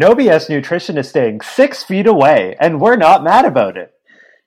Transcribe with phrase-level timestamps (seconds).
[0.00, 3.92] No BS Nutrition is staying six feet away, and we're not mad about it.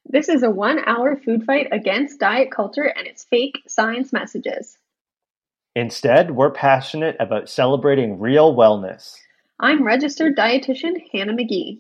[0.06, 4.78] This is a one hour food fight against diet culture and its fake science messages.
[5.76, 9.18] Instead, we're passionate about celebrating real wellness.
[9.60, 11.79] I'm registered dietitian Hannah McGee.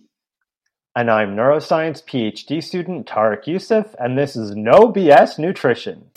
[0.93, 6.10] And I'm neuroscience PhD student Tarek Youssef, and this is No BS Nutrition.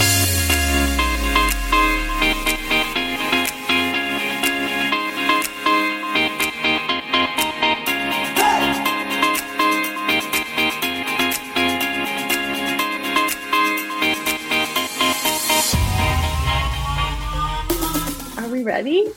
[18.74, 19.12] Are we ready?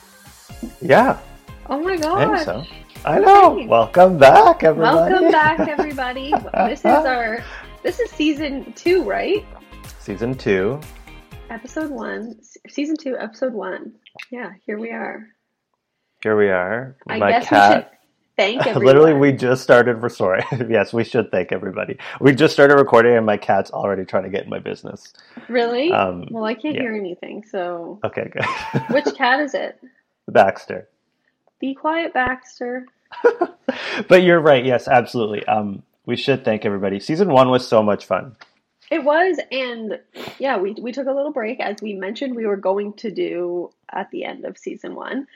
[0.82, 1.18] Yeah,
[1.68, 2.46] Oh my I gosh.
[2.46, 2.64] think so.
[3.06, 3.54] I know.
[3.58, 3.66] Okay.
[3.68, 5.12] Welcome back, everybody.
[5.12, 6.32] Welcome back, everybody.
[6.54, 7.44] this is our
[7.82, 9.44] this is season two, right?
[10.00, 10.80] Season two.
[11.50, 12.40] Episode one,
[12.70, 13.94] season two, episode one.
[14.30, 15.26] Yeah, here we are.
[16.22, 16.96] Here we are.
[17.10, 17.94] I My guess cat.
[18.38, 18.86] Thank everyone.
[18.86, 20.00] Literally, we just started.
[20.00, 21.98] For sorry, yes, we should thank everybody.
[22.22, 25.14] We just started recording, and my cat's already trying to get in my business.
[25.50, 25.92] really.
[25.92, 26.82] Um, well, I can't yeah.
[26.82, 27.44] hear anything.
[27.44, 28.46] So, Okay, good.
[28.92, 29.80] which cat is it?
[30.28, 30.88] Baxter?
[31.60, 32.86] Be quiet, Baxter.
[34.08, 34.66] but you're right.
[34.66, 35.46] Yes, absolutely.
[35.48, 37.00] Um, we should thank everybody.
[37.00, 38.36] Season one was so much fun.
[38.90, 40.00] It was, and
[40.40, 43.70] yeah, we we took a little break as we mentioned we were going to do
[43.92, 45.28] at the end of season one.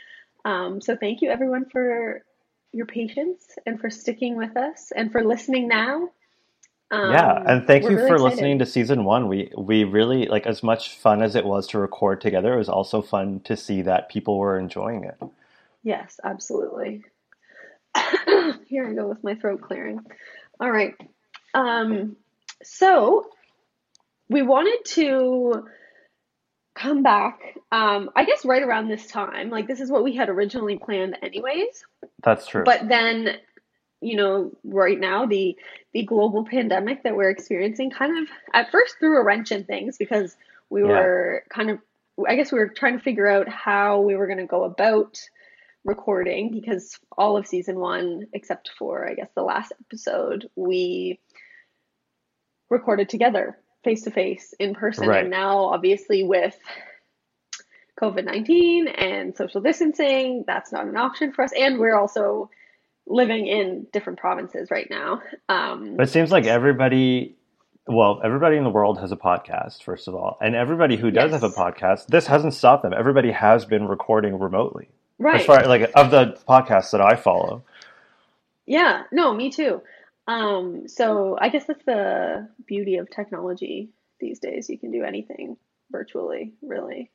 [0.46, 2.24] Um, so thank you everyone for
[2.72, 6.10] your patience and for sticking with us and for listening now.
[6.90, 8.32] Um, yeah, and thank you really for excited.
[8.32, 9.28] listening to season one.
[9.28, 12.54] We we really like as much fun as it was to record together.
[12.54, 15.18] It was also fun to see that people were enjoying it.
[15.84, 17.04] Yes, absolutely.
[18.68, 20.02] Here I go with my throat clearing.
[20.60, 20.96] All right.
[21.54, 22.18] Um,
[22.64, 23.30] so
[24.30, 25.66] we wanted to
[26.82, 27.40] come back,
[27.72, 29.50] um, I guess right around this time.
[29.50, 31.86] Like this is what we had originally planned anyways.
[32.24, 32.64] That's true.
[32.64, 33.38] But then,
[34.02, 35.56] you know, right now the
[35.94, 39.98] the global pandemic that we're experiencing kind of at first threw a wrench in things
[39.98, 40.36] because
[40.70, 40.88] we Yeah.
[40.88, 41.80] were kind of
[42.28, 45.20] I guess we were trying to figure out how we were going to go about
[45.84, 51.20] recording because all of season 1 except for I guess the last episode we
[52.70, 55.22] recorded together face to face in person Right.
[55.22, 56.58] and now obviously with
[58.00, 61.52] COVID 19 and social distancing, that's not an option for us.
[61.58, 62.50] And we're also
[63.08, 65.22] living in different provinces right now.
[65.50, 67.36] Um, But it seems like everybody,
[67.88, 70.38] well, everybody in the world has a podcast, first of all.
[70.42, 71.42] And everybody who does Yes.
[71.42, 72.94] have a podcast, this hasn't stopped them.
[72.94, 74.90] Everybody has been recording remotely.
[75.20, 75.40] right.
[75.42, 77.64] As far like of the podcasts that I follow.
[78.66, 79.82] yeah, no, me too.
[80.32, 84.70] Um, so I guess that's the beauty of technology these days.
[84.70, 85.58] You can do anything
[85.92, 87.12] virtually, really.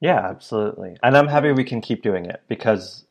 [0.00, 0.96] Yeah, absolutely.
[1.02, 3.04] And I'm happy we can keep doing it because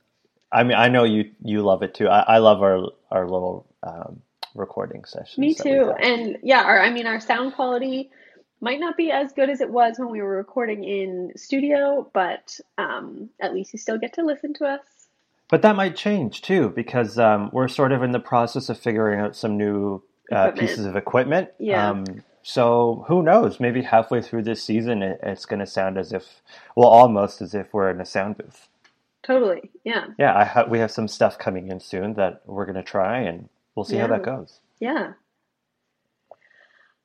[0.52, 2.08] I mean I know you you love it too.
[2.08, 4.22] I, I love our our little um,
[4.56, 5.38] recording sessions.
[5.38, 5.92] Me too.
[5.92, 8.10] And yeah, our, I mean, our sound quality
[8.62, 12.60] might not be as good as it was when we were recording in studio, but
[12.78, 14.82] um, at least you still get to listen to us.
[15.50, 19.20] But that might change too because um, we're sort of in the process of figuring
[19.20, 21.50] out some new uh, pieces of equipment.
[21.60, 21.90] Yeah.
[21.90, 22.06] Um,
[22.44, 23.60] so who knows?
[23.60, 26.42] Maybe halfway through this season, it, it's going to sound as if,
[26.76, 28.68] well, almost as if we're in a sound booth.
[29.24, 29.70] Totally.
[29.84, 30.06] Yeah.
[30.18, 33.20] Yeah, I ha- we have some stuff coming in soon that we're going to try,
[33.20, 34.60] and we'll see how that goes.
[34.80, 35.14] Yeah.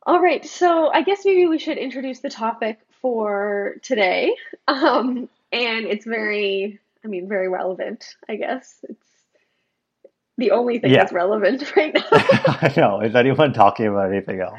[0.07, 0.45] All right.
[0.45, 4.35] So I guess maybe we should introduce the topic for today.
[4.67, 8.79] Um, and it's very, I mean, very relevant, I guess.
[8.89, 9.07] It's
[10.39, 11.01] the only thing Yeah.
[11.01, 12.03] that's relevant right now.
[12.13, 13.01] I know.
[13.01, 14.59] Is anyone talking about anything else?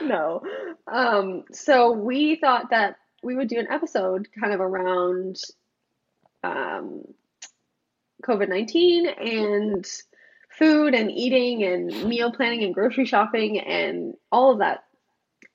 [0.00, 0.42] no.
[0.86, 5.36] Um, so we thought that we would do an episode kind of around
[6.42, 7.02] um,
[8.24, 9.86] COVID 19 and
[10.48, 14.84] food and eating and meal planning and grocery shopping and all of that.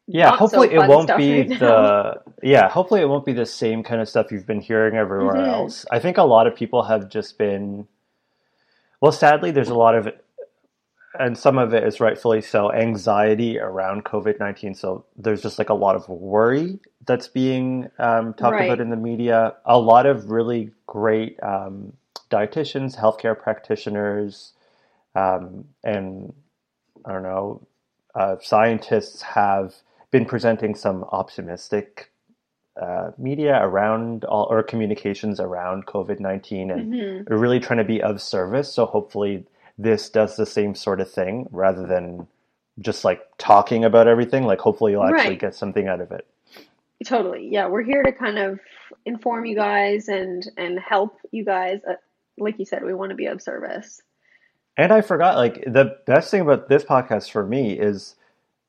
[0.08, 3.46] Yeah, not so hopefully it won't be right the yeah, hopefully it won't be the
[3.46, 5.48] same kind of stuff you've been hearing everywhere Mhm.
[5.48, 5.86] else.
[5.92, 7.88] I think a lot of people have just been
[9.02, 10.10] well, sadly there's a lot of
[11.20, 14.76] and some of it is rightfully so anxiety around COVID-19.
[14.76, 18.62] So there's just like a lot of worry that's being um, talked Right.
[18.62, 19.56] about in the media.
[19.66, 21.94] A lot of really great um,
[22.32, 24.54] dietitians, healthcare practitioners,
[25.16, 26.34] um, and
[27.06, 27.68] I don't know,
[28.16, 29.74] uh, scientists have
[30.16, 32.10] been presenting some optimistic
[32.82, 37.30] uh, media around all, or communications around COVID 19 and Mhm.
[37.30, 38.72] really trying to be of service.
[38.72, 39.46] So hopefully
[39.78, 42.28] this does the same sort of thing rather than
[42.80, 44.44] just like talking about everything.
[44.46, 45.40] Like hopefully you'll actually Right.
[45.40, 46.26] get something out of it.
[47.06, 47.48] Totally.
[47.50, 48.60] Yeah, we're here to kind of
[49.06, 51.96] inform you guys and and help you guys uh,
[52.38, 54.02] like you said, we want to be of service.
[54.78, 58.16] And I forgot, like, the best thing about this podcast for me is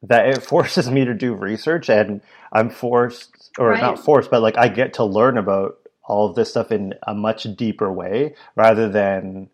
[0.03, 2.21] that it forces me to do research and
[2.53, 3.81] I'm forced, or Right.
[3.81, 7.15] not forced, but like I get to learn about all of this stuff in a
[7.15, 9.49] much deeper way rather than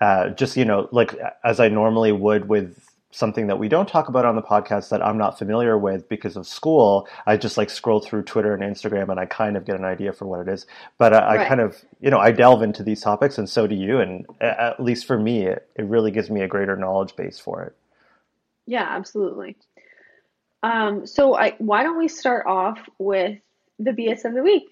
[0.00, 1.14] uh, just, you know, like
[1.44, 5.04] as I normally would with something that we don't talk about on the podcast that
[5.04, 7.08] I'm not familiar with because of school.
[7.26, 10.12] I just like scroll through Twitter and Instagram and I kind of get an idea
[10.12, 10.64] for what it is.
[10.96, 13.74] But I, I kind of, you know, I delve into these topics and so do
[13.74, 13.98] you.
[13.98, 17.62] And at least for me, it, it really gives me a greater knowledge base for
[17.64, 17.74] it.
[18.70, 19.56] Yeah, absolutely.
[20.62, 23.36] Um, so I, why don't we start off with
[23.80, 24.68] the BS of the week?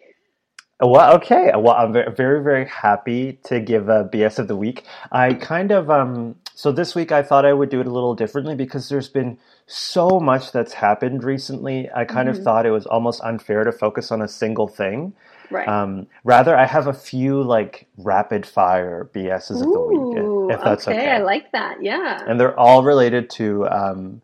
[0.81, 1.51] Well, okay.
[1.57, 4.85] Well, I'm very, very happy to give a BS of the week.
[5.11, 8.15] I kind of, um, so this week I thought I would do it a little
[8.15, 9.37] differently because there's been
[9.67, 11.91] so much that's happened recently.
[11.93, 12.45] I kind of Mhm.
[12.45, 15.13] thought it was almost unfair to focus on a single thing.
[15.51, 15.67] Right.
[15.69, 20.61] Um, rather, I have a few like rapid fire BSs of the week, Ooh, if
[20.63, 21.11] that's okay.
[21.11, 21.83] I like that.
[21.83, 22.25] Yeah.
[22.27, 24.23] and they're all related to um,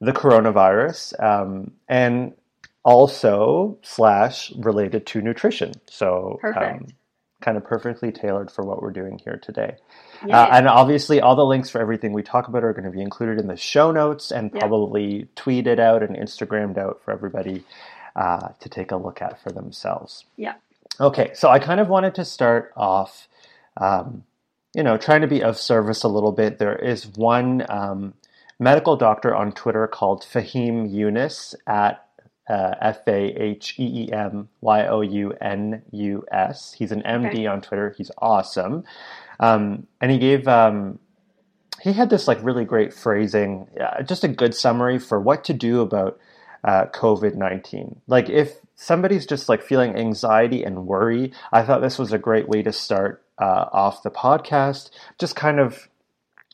[0.00, 2.34] the coronavirus um, and
[2.84, 5.72] also slash related to nutrition.
[5.86, 6.92] So um, Perfect.
[7.40, 9.76] kind of perfectly tailored for what we're doing here today.
[10.30, 13.02] Uh, and obviously, all the links for everything we talk about are going to be
[13.02, 14.60] included in the show notes and Yeah.
[14.60, 17.64] probably tweeted out and Instagrammed out for everybody
[18.14, 20.24] uh, to take a look at for themselves.
[20.36, 20.54] Yeah.
[21.00, 23.28] Okay, so I kind of wanted to start off,
[23.76, 24.24] um,
[24.74, 26.58] you know, trying to be of service a little bit.
[26.58, 28.14] There is one um,
[28.58, 32.02] medical doctor on Twitter called Faheem Younus at
[32.48, 36.72] uh, F A H E E M Y O U N U S.
[36.72, 37.46] He's an MD Okay.
[37.46, 37.94] on Twitter.
[37.98, 38.84] He's awesome.
[39.40, 40.98] Um, and he gave, um,
[41.82, 45.52] he had this like really great phrasing, uh, just a good summary for what to
[45.52, 46.18] do about
[46.64, 48.00] uh, COVID 19.
[48.06, 52.48] Like if somebody's just like feeling anxiety and worry, I thought this was a great
[52.48, 54.90] way to start uh, off the podcast.
[55.18, 55.88] Just kind of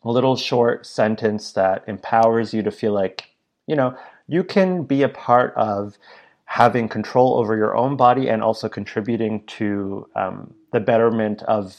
[0.05, 3.29] a little short sentence that empowers you to feel like,
[3.67, 3.97] you know,
[4.27, 5.99] you can be a part of
[6.45, 11.77] having control over your own body and also contributing to um, the betterment of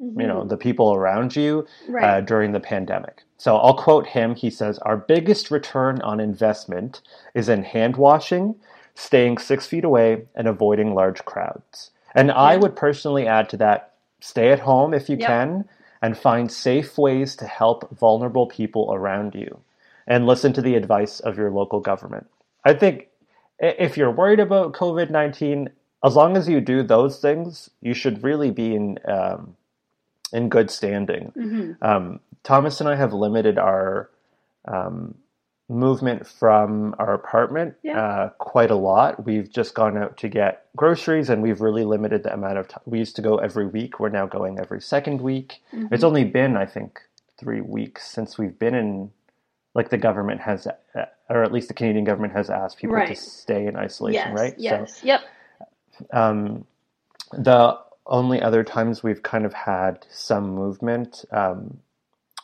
[0.00, 1.92] you know the people around you Mm-hmm.
[1.92, 2.04] right.
[2.04, 3.24] uh, during the pandemic.
[3.36, 4.34] So I'll quote him.
[4.36, 7.00] He says, Our biggest return on investment
[7.34, 8.54] is in hand washing,
[8.98, 11.92] staying six feet away, and avoiding large crowds.
[12.14, 15.26] And I would personally add to that stay at home if you Yep.
[15.26, 15.64] can
[16.02, 19.60] and find safe ways to help vulnerable people around you
[20.08, 22.26] and listen to the advice of your local government.
[22.64, 23.08] I think
[23.60, 25.70] if you're worried about COVID 19,
[26.04, 29.56] as long as you do those things, you should really be in, um,
[30.32, 31.32] in good standing.
[31.36, 34.10] hmm Um, Thomas and I have limited our
[34.66, 35.14] um,
[35.68, 38.00] movement from our apartment Yeah.
[38.00, 39.24] uh, quite a lot.
[39.26, 42.82] We've just gone out to get groceries, and we've really limited the amount of time.
[42.86, 44.00] We used to go every week.
[44.00, 45.60] We're now going every second week.
[45.74, 45.92] Mm-hmm.
[45.94, 47.00] It's only been, I think,
[47.38, 49.10] three weeks since we've been in.
[49.74, 53.14] Like the government has, uh, or at least the Canadian government has asked people to
[53.14, 54.38] stay in isolation, Yes.
[54.38, 54.54] right?
[54.58, 55.00] Yes.
[55.04, 55.20] Yep.
[56.12, 56.64] um,
[57.32, 61.78] the only other times we've kind of had some movement um,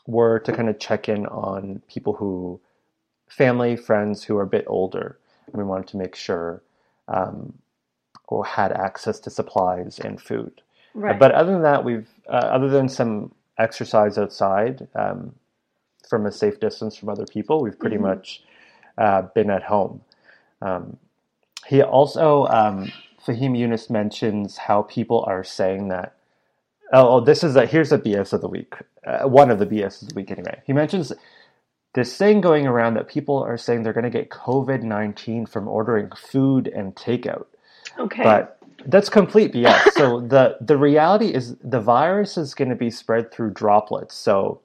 [0.07, 2.61] were to kind of check in on people who,
[3.29, 5.19] family, friends who are a bit older.
[5.47, 6.63] And we wanted to make sure
[7.09, 7.53] um,
[8.29, 10.63] or had access to supplies and food.
[10.95, 11.19] Right.
[11.19, 15.35] But other than that, we've uh, other than some exercise outside um,
[16.09, 18.03] from a safe distance from other people, we've pretty Mhm.
[18.03, 18.43] much
[18.97, 20.01] uh, been at home.
[20.63, 20.97] Um,
[21.67, 22.93] he also um,
[23.25, 26.15] Faheem Younus mentions how people are saying that.
[26.93, 28.75] Oh, oh this is a here's a BS of the week.
[29.07, 30.63] Uh, one of the BS of the week, anyway.
[30.67, 31.13] He mentions
[31.95, 35.69] this thing going around that people are saying they're going to get COVID nineteen from
[35.69, 37.47] ordering food and takeout.
[37.99, 38.23] okay.
[38.23, 39.91] But that's complete BS.
[39.95, 44.15] so the the reality is the virus is going to be spread through droplets.
[44.15, 44.61] So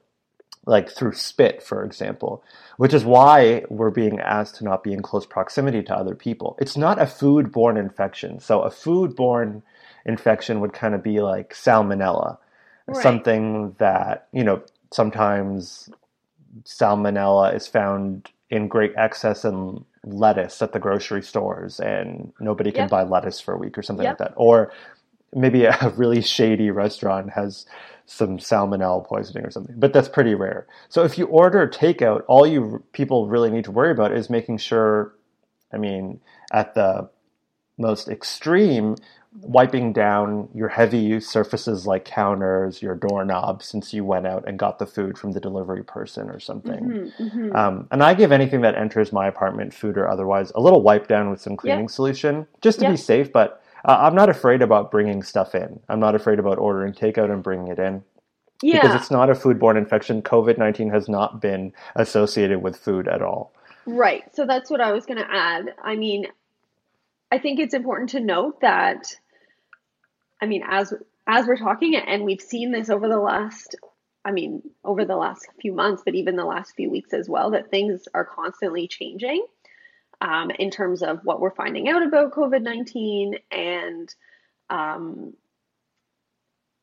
[0.66, 2.42] like through spit, for example,
[2.76, 6.56] which is why we're being asked to not be in close proximity to other people.
[6.60, 8.40] It's not a food-borne infection.
[8.40, 9.62] So a food-borne
[10.04, 12.36] infection would kind of be like salmonella,
[12.86, 13.02] Right.
[13.02, 15.88] something that, you know, sometimes
[16.64, 22.82] salmonella is found in great excess in lettuce at the grocery stores and nobody can
[22.82, 22.90] Yep.
[22.90, 24.18] buy lettuce for a week or something Yep.
[24.20, 24.34] like that.
[24.36, 24.72] Or
[25.34, 27.66] maybe a really shady restaurant has
[28.06, 30.66] some salmonella poisoning or something, but that's pretty rare.
[30.88, 34.58] So if you order takeout, all you people really need to worry about is making
[34.58, 35.14] sure,
[35.72, 36.20] I mean,
[36.52, 37.08] at the
[37.80, 38.96] most extreme,
[39.42, 44.58] wiping down your heavy use surfaces like counters, your doorknobs, since you went out and
[44.58, 46.84] got the food from the delivery person or something.
[46.84, 47.54] Mhm, mhm.
[47.54, 51.06] Um, and I give anything that enters my apartment, food or otherwise, a little wipe
[51.06, 52.92] down with some cleaning solution just to Yep.
[52.92, 53.32] be safe.
[53.32, 55.80] But uh, I'm not afraid about bringing stuff in.
[55.88, 58.02] I'm not afraid about ordering takeout and bringing it in.
[58.62, 58.80] Yeah.
[58.82, 60.20] Because it's not a foodborne infection.
[60.22, 63.52] COVID 19 has not been associated with food at all.
[63.86, 64.24] Right.
[64.34, 65.72] So that's what I was going to add.
[65.82, 66.26] I mean,
[67.30, 69.06] I think it's important to note that,
[70.42, 70.92] I mean, as
[71.26, 73.76] as we're talking, and we've seen this over the last,
[74.24, 77.50] I mean, over the last few months, but even the last few weeks as well,
[77.52, 79.44] that things are constantly changing
[80.20, 84.14] um, in terms of what we're finding out about COVID nineteen and.
[84.68, 85.34] Um,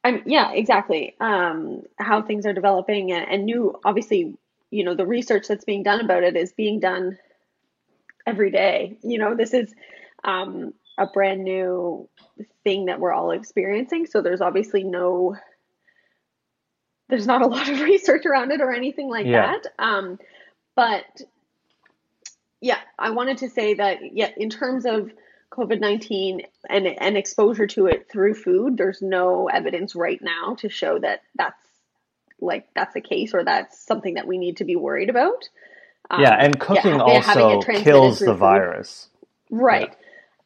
[0.03, 1.15] I'm, yeah, exactly.
[1.19, 4.37] Um, how things are developing and, and new, obviously,
[4.71, 7.17] you know, the research that's being done about it is being done
[8.25, 8.97] every day.
[9.03, 9.73] You know, this is
[10.27, 12.09] um, a brand new
[12.63, 14.05] thing that we're all experiencing.
[14.05, 15.35] So there's obviously no,
[17.09, 19.53] there's not a lot of research around it or anything like Yeah.
[19.53, 19.67] that.
[19.79, 20.19] Um,
[20.75, 21.05] but
[22.61, 25.11] yeah, I wanted to say that, yeah, in terms of
[25.51, 30.69] COVID 19 and, and exposure to it through food, there's no evidence right now to
[30.69, 31.57] show that that's
[32.39, 35.49] like that's a case or that's something that we need to be worried about.
[36.09, 38.37] Um, yeah, and cooking it also kills the food.
[38.37, 39.09] virus.
[39.49, 39.95] Right.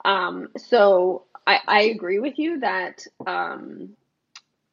[0.05, 3.95] Um, so I, I agree with you that um,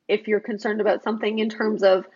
[0.08, 2.06] if you're concerned about something in terms of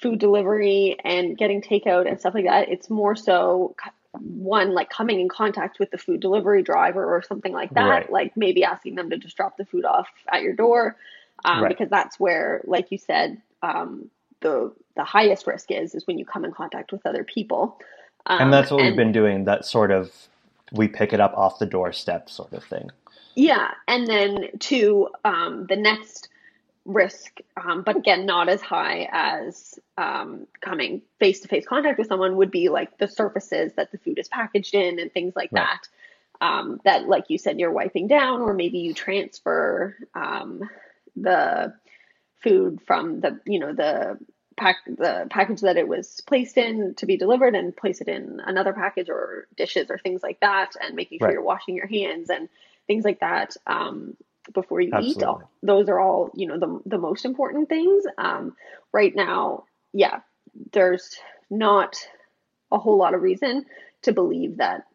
[0.00, 3.74] food delivery and getting takeout and stuff like that, it's more so
[4.18, 8.10] one like coming in contact with the food delivery driver or something like that, Right.
[8.12, 10.96] like maybe asking them to just drop the food off at your door,
[11.44, 11.68] um, Right.
[11.68, 14.10] because that's where, like you said, um,
[14.40, 17.78] the the highest risk is is when you come in contact with other people.
[18.26, 20.12] Um, And that's what we've been doing, that sort of
[20.72, 22.90] we pick it up off the doorstep sort of thing.
[23.34, 26.28] Yeah, and then to um, the next
[26.86, 32.08] risk, um, but again, not as high as um, coming face to face contact with
[32.08, 35.50] someone would be like the surfaces that the food is packaged in and things like
[35.52, 35.66] Right.
[35.66, 35.88] that.
[36.40, 40.68] Um, that, like you said, you're wiping down, or maybe you transfer um,
[41.16, 41.74] the
[42.42, 44.18] food from the, you know, the
[44.56, 48.40] pack the package that it was placed in to be delivered and place it in
[48.44, 51.34] another package or dishes or things like that and making sure Right.
[51.34, 52.48] you're washing your hands and
[52.86, 54.16] things like that um,
[54.54, 55.44] before you eat Absolutely.
[55.62, 58.56] those are all you know the, the most important things um,
[58.92, 60.20] right now yeah
[60.72, 61.18] there's
[61.50, 61.96] not
[62.72, 63.64] a whole lot of reason
[64.02, 64.86] to believe that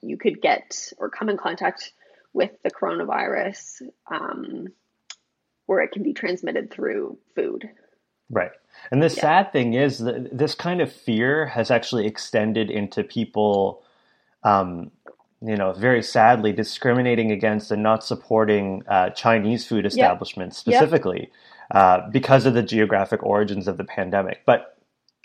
[0.00, 1.92] you could get or come in contact
[2.32, 4.68] with the coronavirus um,
[5.66, 7.68] where it can be transmitted through food
[8.30, 8.52] Right.
[8.90, 9.20] And the Yeah.
[9.20, 13.82] sad thing is that this kind of fear has actually extended into people,
[14.44, 14.90] um,
[15.42, 21.30] you know, very sadly discriminating against and not supporting uh, Chinese food establishments specifically
[21.70, 24.40] uh, because of the geographic origins of the pandemic.
[24.44, 24.76] But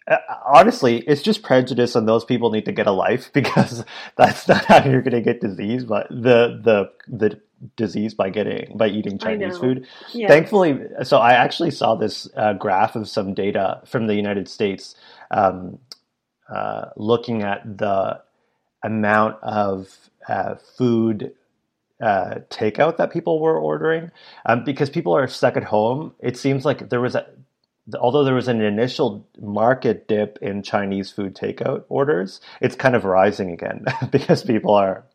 [0.07, 3.83] uh, honestly, it's just prejudice, and those people need to get a life because
[4.15, 5.83] that's not how you're going to get disease.
[5.85, 7.41] But the the the
[7.75, 9.87] disease by getting by eating Chinese food.
[10.13, 14.47] yeah Thankfully, so I actually saw this uh, graph of some data from the United
[14.47, 14.95] States
[15.31, 15.79] um,
[16.49, 18.21] uh, looking at the
[18.83, 21.33] amount of uh, food
[22.01, 24.11] uh, takeout that people were ordering
[24.45, 26.13] um, because people are stuck at home.
[26.19, 27.25] It seems like there was a
[27.99, 33.05] although there was an initial market dip in Chinese food takeout orders, it's kind of
[33.05, 35.05] rising again because people are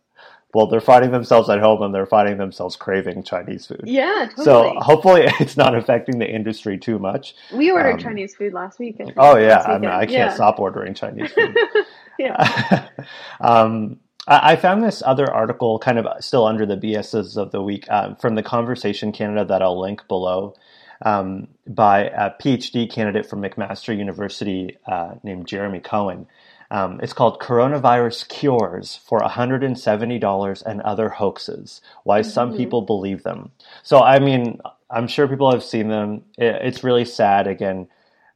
[0.52, 3.82] well, they're finding themselves at home and they're finding themselves craving Chinese food.
[3.84, 7.34] yeah totally So hopefully it's not affecting the industry too much.
[7.52, 9.90] we ordered um, Chinese food last week Oh yeah, last I, mean.
[9.90, 10.34] I can't Yeah.
[10.34, 11.56] stop ordering Chinese food.
[12.18, 12.88] yeah
[13.40, 17.90] um, I, found this other article, kind of still under the BSs of the week,
[17.90, 20.54] um, from the Conversation Canada that I'll link below,
[21.02, 26.26] um, by a PhD candidate from McMaster University uh, named Jeremy Cohen.
[26.70, 32.56] Um, it's called Coronavirus Cures for $170 and Other Hoaxes Why Some Mhm.
[32.56, 33.50] People Believe Them.
[33.82, 34.60] So, I mean,
[34.90, 36.24] I'm sure people have seen them.
[36.38, 37.46] It, it's really sad.
[37.46, 37.88] Again,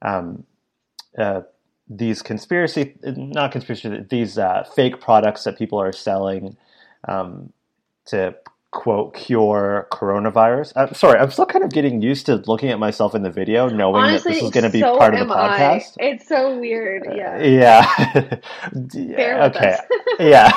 [0.02, 0.44] um,
[1.16, 1.42] uh,
[1.88, 6.56] these conspiracy, not conspiracy, these uh, fake products that people are selling
[7.06, 7.52] um,
[8.06, 8.34] to
[8.74, 10.72] quote cure coronavirus.
[10.74, 13.68] I'm sorry, I'm still kind of getting used to looking at myself in the video,
[13.68, 15.58] knowing honestly that this is going to be so part of the am I.
[15.78, 15.94] podcast.
[16.00, 17.86] it's so weird yeah Yeah.
[19.16, 19.76] bear with okay.
[20.18, 20.50] yeah.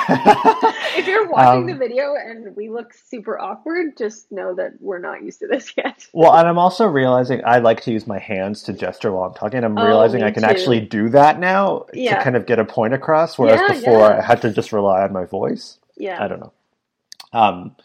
[0.96, 4.98] if you're watching Um, the video and we look super awkward just know that we're
[4.98, 8.18] not used to this yet Well, and I'm also realizing I like to use my
[8.18, 9.62] hands to gesture while I'm talking.
[9.62, 10.48] I'm Oh, realizing I can too.
[10.48, 12.16] actually do that now Yeah.
[12.18, 14.18] to kind of get a point across, whereas Yeah, before yeah.
[14.18, 15.78] I had to just rely on my voice.
[15.96, 16.52] yeah I don't know.
[17.32, 17.76] Um,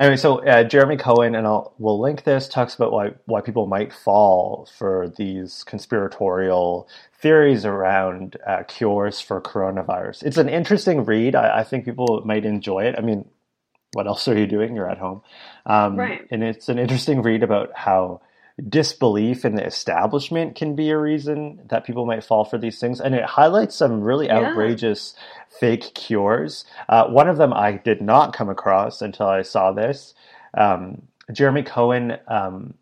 [0.00, 3.66] anyway, so uh, Jeremy Cohen, and I'll we'll link this, talks about why why people
[3.66, 6.88] might fall for these conspiratorial
[7.20, 10.24] theories around uh, cures for coronavirus.
[10.24, 11.34] It's an interesting read.
[11.34, 12.96] I, I think people might enjoy it.
[12.98, 13.26] I mean,
[13.92, 14.74] what else are you doing?
[14.74, 15.22] You're at home.
[15.66, 16.26] Um, Right.
[16.30, 18.22] And it's an interesting read about how
[18.68, 23.00] disbelief in the establishment can be a reason that people might fall for these things.
[23.00, 24.38] And it highlights some really Yeah.
[24.38, 25.14] outrageous
[25.48, 26.64] fake cures.
[26.88, 30.14] Uh, one of them I did not come across until I saw this.
[30.54, 31.02] Um,
[31.32, 32.18] Jeremy Cohen.
[32.28, 32.74] Um,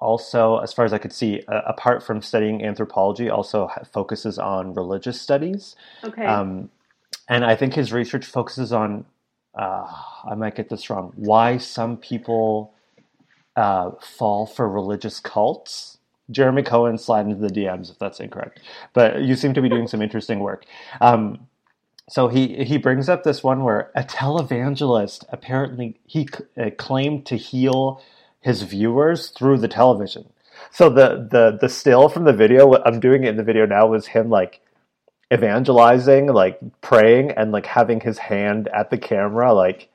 [0.00, 4.74] also, as far as I could see, uh, apart from studying anthropology, also focuses on
[4.74, 5.76] religious studies.
[6.02, 6.26] Okay.
[6.26, 6.68] Um,
[7.26, 9.06] and I think his research focuses on,
[9.58, 9.86] uh,
[10.28, 12.73] I might get this wrong, why some people
[13.56, 15.98] uh, fall for religious cults.
[16.30, 18.60] Jeremy Cohen, slide into the DMs if that's incorrect.
[18.94, 20.64] But you seem to be doing some interesting work.
[21.00, 21.46] Um,
[22.08, 27.36] so he he brings up this one where a televangelist apparently he uh, claimed to
[27.36, 28.02] heal
[28.40, 30.26] his viewers through the television.
[30.70, 33.86] So the the the still from the video, what I'm doing in the video now,
[33.86, 34.60] was him like
[35.32, 39.88] evangelizing, like praying, and like having his hand at the camera, like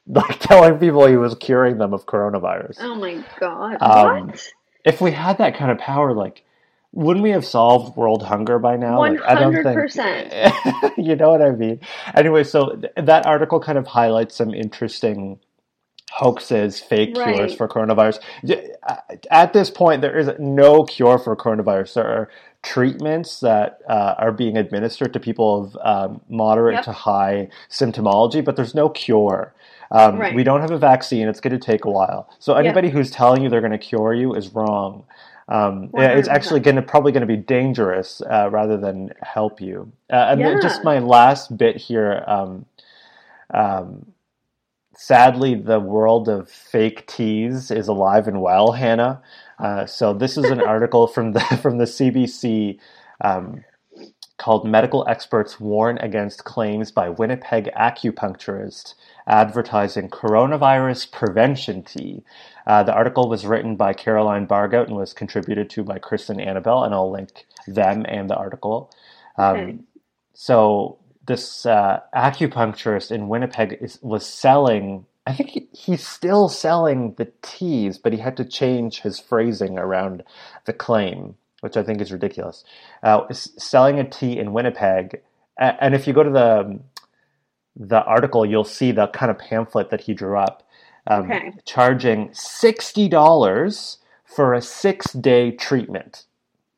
[0.06, 2.76] like telling people he was curing them of coronavirus.
[2.80, 3.76] oh my god.
[3.80, 4.52] um, what?
[4.84, 6.42] If we had that kind of power, like
[6.92, 8.98] wouldn't we have solved world hunger by now?
[8.98, 10.32] One Like, I don't hundred percent.
[10.98, 11.80] you know what I mean?
[12.16, 15.38] Anyway, so th- that article kind of highlights some interesting
[16.10, 18.18] hoaxes, fake cures for coronavirus.
[19.30, 21.94] At this point, there is no cure for coronavirus.
[21.94, 22.28] There are
[22.62, 26.84] treatments that uh, are being administered to people of um, moderate Yep.
[26.84, 29.54] to high symptomology, but there's no cure.
[29.90, 30.34] Um, Right.
[30.34, 31.28] We don't have a vaccine.
[31.28, 32.28] It's going to take a while.
[32.38, 35.04] So anybody who's telling you they're going to cure you is wrong.
[35.48, 39.90] Um, it's actually going to probably going to be dangerous uh, rather than help you.
[40.12, 40.62] Uh, and then Yeah.
[40.62, 42.22] just my last bit here.
[42.26, 42.66] Um,
[43.52, 44.12] um,
[44.94, 49.22] sadly, the world of fake teas is alive and well, Hannah.
[49.58, 52.78] Uh, so this is an article from the from the CBC
[53.22, 53.64] um,
[54.38, 58.94] called "Medical Experts Warn Against Claims by Winnipeg Acupuncturist
[59.30, 62.22] Advertising Coronavirus Prevention Tea."
[62.66, 66.84] Uh, the article was written by Caroline Barghout and was contributed to by Kristin Annable,
[66.84, 68.90] and I'll link them and the article.
[69.38, 69.78] Um, Okay.
[70.34, 75.06] So this uh, acupuncturist in Winnipeg is, was selling.
[75.26, 79.78] I think he, he's still selling the teas, but he had to change his phrasing
[79.78, 80.24] around
[80.64, 82.64] the claim, which I think is ridiculous.
[83.02, 85.20] Uh, selling a tea in Winnipeg,
[85.58, 86.80] and if you go to the
[87.80, 90.62] the article, you'll see the kind of pamphlet that he drew up,
[91.06, 91.52] um, Okay.
[91.64, 96.26] charging sixty dollars for a six day treatment.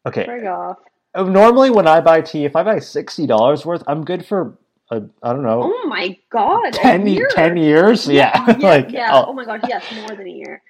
[0.06, 0.78] Okay, Frig off.
[1.14, 4.56] uh, Normally, when I buy tea, if I buy sixty dollars worth, I'm good for
[4.90, 6.72] I I don't know Oh my god.
[6.74, 7.28] 10, year.
[7.32, 8.06] 10 years.
[8.08, 9.12] Yeah, Yeah, like yeah.
[9.12, 10.62] I'll- Oh my god, yes, more than a year.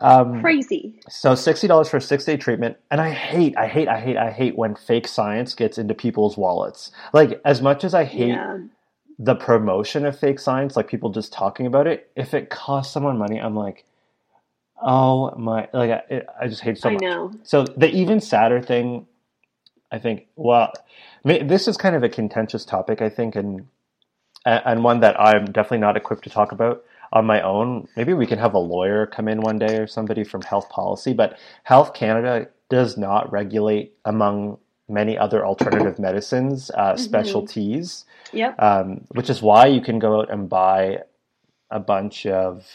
[0.00, 1.00] um, Crazy.
[1.08, 4.16] so sixty dollars for a six day treatment, and I hate, I hate, I hate,
[4.16, 6.90] I hate when fake science gets into people's wallets.
[7.12, 8.58] Like as much as I hate Yeah.
[9.18, 13.18] The promotion of fake science, like people just talking about it, if it costs someone
[13.18, 13.84] money, I'm like,
[14.82, 17.02] oh my, like I, it, I just hate so I much.
[17.02, 17.32] know.
[17.42, 19.06] So the even sadder thing,
[19.92, 20.72] I think, well,
[21.24, 23.68] this is kind of a contentious topic, I think, and
[24.44, 27.88] and one that I'm definitely not equipped to talk about on my own.
[27.96, 31.12] Maybe we can have a lawyer come in one day or somebody from Health Policy,
[31.12, 38.60] but Health Canada does not regulate among many other alternative medicines uh, specialties, Yep.
[38.60, 41.00] um, which is why you can go out and buy
[41.70, 42.66] a bunch of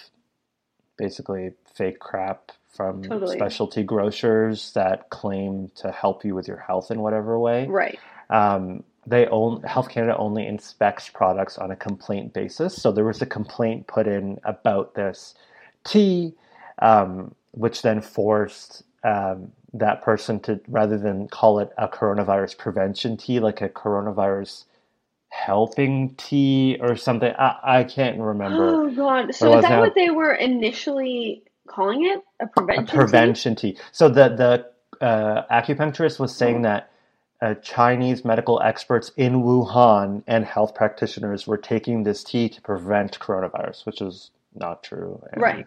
[0.97, 3.35] basically fake crap from Totally.
[3.35, 7.67] specialty grocers that claim to help you with your health in whatever way.
[7.67, 7.99] Right.
[8.29, 12.79] Um, they own Health Canada only inspects products on a complaint basis.
[12.79, 15.33] So there was a complaint put in about this
[15.83, 16.35] tea,
[16.79, 23.17] um, which then forced um, that person to rather than call it a coronavirus prevention
[23.17, 24.65] tea, like a coronavirus
[25.29, 27.33] helping tea or something.
[27.37, 28.67] I, I can't remember.
[28.69, 29.33] Oh god.
[29.33, 32.21] So is that that- what they were initially calling it?
[32.39, 33.55] A a prevention?
[33.55, 33.73] tea?
[33.73, 33.79] tea.
[33.91, 34.29] So the
[34.99, 36.91] the uh, acupuncturist was saying that
[37.41, 43.17] uh, Chinese medical experts in Wuhan and health practitioners were taking this tea to prevent
[43.19, 45.21] coronavirus, which is not true.
[45.37, 45.65] Right.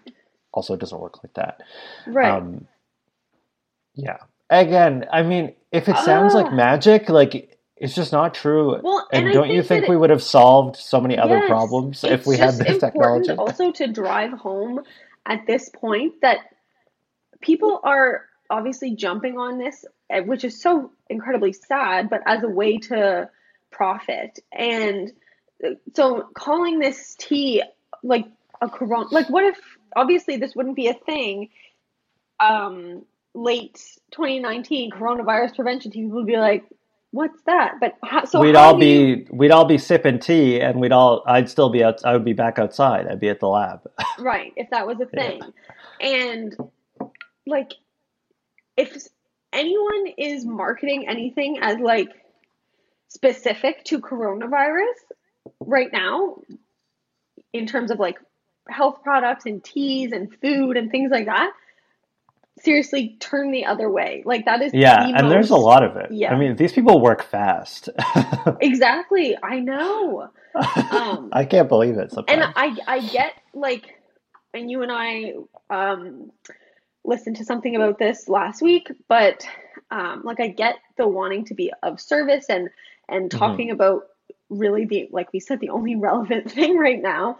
[0.53, 1.62] Also, it doesn't work like that.
[2.07, 2.31] Right.
[2.31, 2.66] Um,
[3.94, 4.18] yeah.
[4.51, 6.55] Again, I mean, if it sounds like Ah.
[6.55, 8.81] magic, like it's just not true.
[8.81, 11.49] Well, and, and don't you think think we would have solved so many other Yes,
[11.49, 13.33] problems if we had this technology?
[13.33, 14.81] also to drive home
[15.27, 16.38] at this point that
[17.40, 22.49] people are obviously jumping on this, eh, which is so incredibly sad, but as a
[22.49, 23.29] way to
[23.73, 24.38] profit.
[24.53, 25.12] And
[25.64, 27.64] uh, so calling this tea
[28.05, 28.27] like
[28.61, 29.59] a corona, like what if
[29.97, 31.49] obviously this wouldn't be a thing
[32.38, 33.81] um late
[34.12, 36.64] 2019 coronavirus prevention tea people would be like
[37.12, 37.75] what's that?
[37.81, 40.92] But how, so we'd all do you- be we'd all be sipping tea, and we'd
[40.92, 42.05] all I'd still be out.
[42.05, 43.07] I would be back outside.
[43.07, 43.81] I'd be at the lab.
[44.18, 45.20] right if that was a Yeah.
[45.29, 45.40] thing
[46.01, 46.57] and
[47.46, 47.72] like
[48.77, 48.96] if
[49.53, 52.09] anyone is marketing anything as like
[53.09, 54.96] specific to coronavirus
[55.61, 56.37] right now
[57.53, 58.18] in terms of like
[58.68, 61.53] health products and teas and food and things like that
[62.60, 65.96] seriously turn the other way like that is yeah, the and there's a lot of
[65.96, 66.10] it.
[66.10, 66.32] yeah.
[66.32, 67.88] I mean, these people work fast.
[68.60, 70.30] exactly i know
[70.90, 72.12] Um, I can't believe it.
[72.12, 72.28] Sometimes.
[72.28, 73.94] and I I get like,
[74.54, 75.34] and you and I
[75.70, 76.30] um
[77.04, 79.46] listened to something about this last week, but
[79.90, 82.70] um like I get the wanting to be of service and
[83.08, 83.38] and Mm-hmm.
[83.38, 84.04] talking about
[84.50, 87.38] really the like we said the only relevant thing right now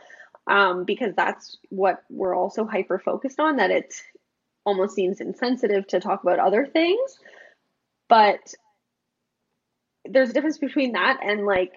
[0.49, 3.95] um because that's what we're also hyper focused on that it
[4.65, 7.19] almost seems insensitive to talk about other things
[8.09, 8.55] but
[10.07, 11.73] there's a difference between that and like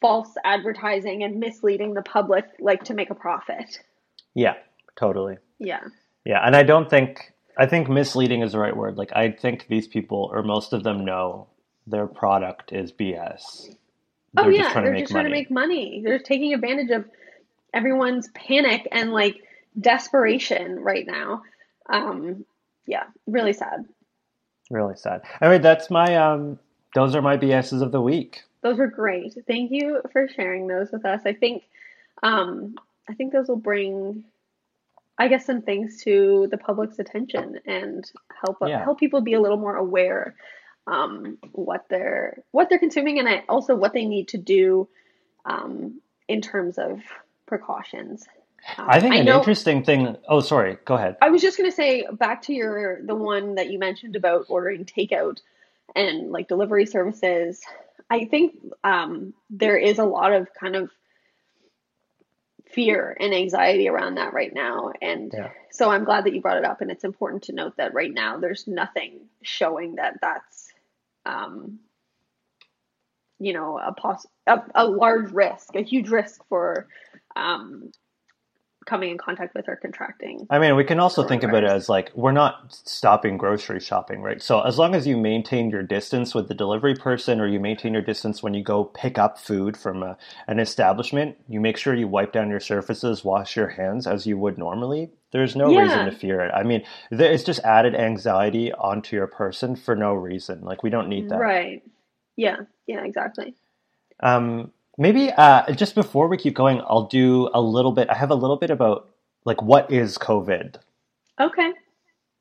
[0.00, 3.80] false advertising and misleading the public like to make a profit.
[4.34, 4.54] yeah,
[4.98, 5.38] totally.
[5.60, 5.82] Yeah.
[6.26, 8.96] Yeah, and I don't think I think misleading is the right word.
[8.98, 11.48] Like I think these people or most of them know
[11.86, 13.70] their product is BS.
[14.36, 16.02] Oh They're yeah, just trying they're to make just trying to make money.
[16.04, 17.06] They're taking advantage of
[17.74, 19.36] everyone's panic and like
[19.80, 21.42] desperation right now.
[21.90, 22.44] Um
[22.86, 23.84] yeah, really sad.
[24.70, 25.22] Really sad.
[25.42, 26.58] Anyway, that's my um
[26.94, 28.42] those are my BSs of the week.
[28.62, 29.34] Those were great.
[29.46, 31.22] Thank you for sharing those with us.
[31.24, 31.64] I think
[32.22, 32.76] um
[33.08, 34.24] I think those will bring
[35.18, 38.10] I guess some things to the public's attention and
[38.44, 38.82] help Yeah.
[38.84, 40.34] help people be a little more aware
[40.86, 44.88] um what they're what they're consuming and I, also what they need to do
[45.44, 47.00] um in terms of
[47.46, 48.26] precautions.
[48.78, 50.78] I think an know- interesting thing Oh, sorry.
[50.84, 51.16] Go ahead.
[51.22, 54.84] I was just gonna say back to your the one that you mentioned about ordering
[54.84, 55.40] takeout
[55.96, 57.60] and like delivery services.
[58.08, 60.90] I think um, there is a lot of kind of
[62.72, 65.50] fear and anxiety around that right now, and Yeah.
[65.70, 66.80] so I'm glad that you brought it up.
[66.80, 70.72] And it's important to note that right now there's nothing showing that that's
[71.26, 71.80] um,
[73.38, 76.86] you know a poss a, a large risk, a huge risk for
[77.36, 77.90] um,
[78.90, 80.48] coming in contact with or contracting.
[80.50, 84.20] I mean, we can also think about it as like we're not stopping grocery shopping,
[84.20, 84.42] right?
[84.42, 87.92] So as long as you maintain your distance with the delivery person or you maintain
[87.92, 91.94] your distance when you go pick up food from a, an establishment, you make sure
[91.94, 95.10] you wipe down your surfaces, wash your hands as you would normally.
[95.30, 95.82] There's no Yeah.
[95.82, 96.50] reason to fear it.
[96.52, 100.62] I mean, there, it's just added anxiety onto your person for no reason.
[100.62, 101.38] Like we don't need that.
[101.38, 101.82] Right.
[102.36, 102.56] Yeah.
[102.88, 103.54] Yeah, exactly.
[104.18, 108.08] Um, maybe uh, just before we keep going, I'll do a little bit.
[108.08, 109.08] I have a little bit about
[109.44, 110.76] like what is COVID.
[111.40, 111.72] Okay.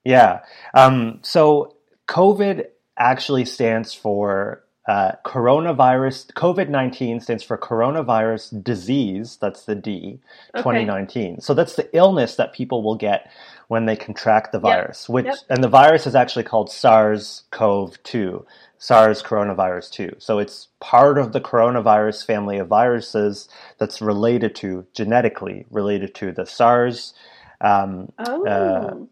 [0.03, 0.41] Yeah.
[0.73, 1.75] Um, so
[2.07, 2.65] COVID
[2.97, 6.33] actually stands for uh, coronavirus.
[6.33, 9.37] COVID 19 stands for coronavirus disease.
[9.39, 10.19] That's the D,
[10.55, 10.61] Okay.
[10.63, 11.41] 2019.
[11.41, 13.29] So that's the illness that people will get
[13.67, 15.35] when they contract the virus, which, Yep.
[15.49, 18.45] and the virus is actually called SARS CoV 2,
[18.79, 20.15] SARS coronavirus 2.
[20.19, 26.31] So it's part of the coronavirus family of viruses that's related to, genetically related to
[26.31, 27.13] the SARS.
[27.61, 29.09] Um, Oh.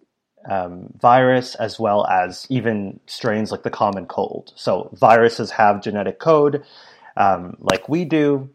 [0.49, 4.53] um, virus as well as even strains like the common cold.
[4.55, 6.63] So viruses have genetic code
[7.17, 8.49] um, like we do,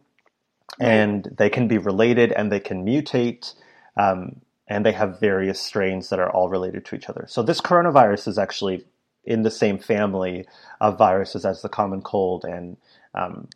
[0.80, 3.54] and they can be related and they can mutate.
[3.96, 7.26] Um, and they have various strains that are all related to each other.
[7.28, 8.86] So this coronavirus is actually
[9.24, 10.46] in the same family
[10.80, 12.76] of viruses as the common cold and
[13.14, 13.48] um,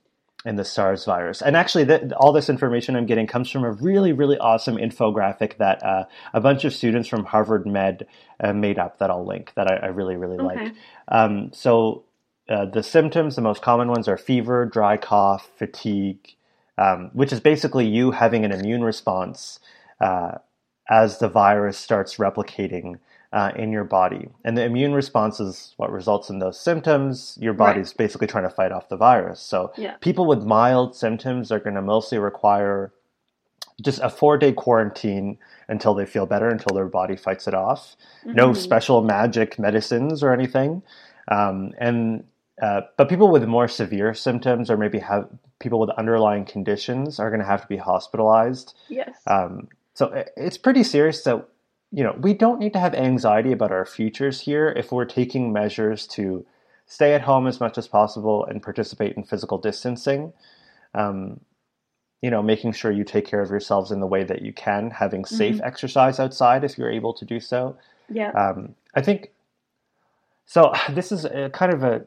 [0.45, 1.43] and the SARS virus.
[1.43, 5.59] And actually, th- all this information I'm getting comes from a really, really awesome infographic
[5.59, 8.07] that uh, a bunch of students from Harvard Med
[8.41, 10.41] uh, made up that I'll link that I, I really, really Okay.
[10.41, 10.73] like.
[11.09, 12.05] Um, so
[12.49, 16.37] uh, the symptoms, the most common ones are fever, dry cough, fatigue,
[16.79, 19.61] um, which is basically you having an immune response
[20.01, 20.39] uh,
[20.89, 22.99] as the virus starts replicating
[23.33, 24.29] uh, in your body.
[24.45, 27.37] And the immune response is what results in those symptoms.
[27.41, 27.75] Your Right.
[27.75, 29.41] body's basically trying to fight off the virus.
[29.41, 29.95] So Yeah.
[30.01, 32.93] people with mild symptoms are going to mostly require
[33.83, 37.97] just a four day quarantine until they feel better, until their body fights it off.
[38.25, 38.57] No Mhm.
[38.57, 40.83] special magic medicines or anything.
[41.29, 42.25] Um, and
[42.63, 47.29] uh, but people with more severe symptoms or maybe have people with underlying conditions are
[47.29, 48.73] going to have to be hospitalized.
[48.89, 49.15] Yes.
[49.27, 51.47] Um, so i- it's pretty serious that
[51.97, 55.51] you know we don't need to have anxiety about our futures here if we're taking
[55.51, 56.45] measures to
[56.85, 60.35] stay at home as much as possible and participate in physical distancing.
[60.95, 61.41] Um,
[62.21, 64.91] you know, making sure you take care of yourselves in the way that you can,
[64.91, 67.79] having safe exercise outside if you're able to do so.
[68.11, 68.31] yeah.
[68.33, 69.31] Um, I think
[70.45, 70.73] so.
[70.91, 72.05] This is a, kind of a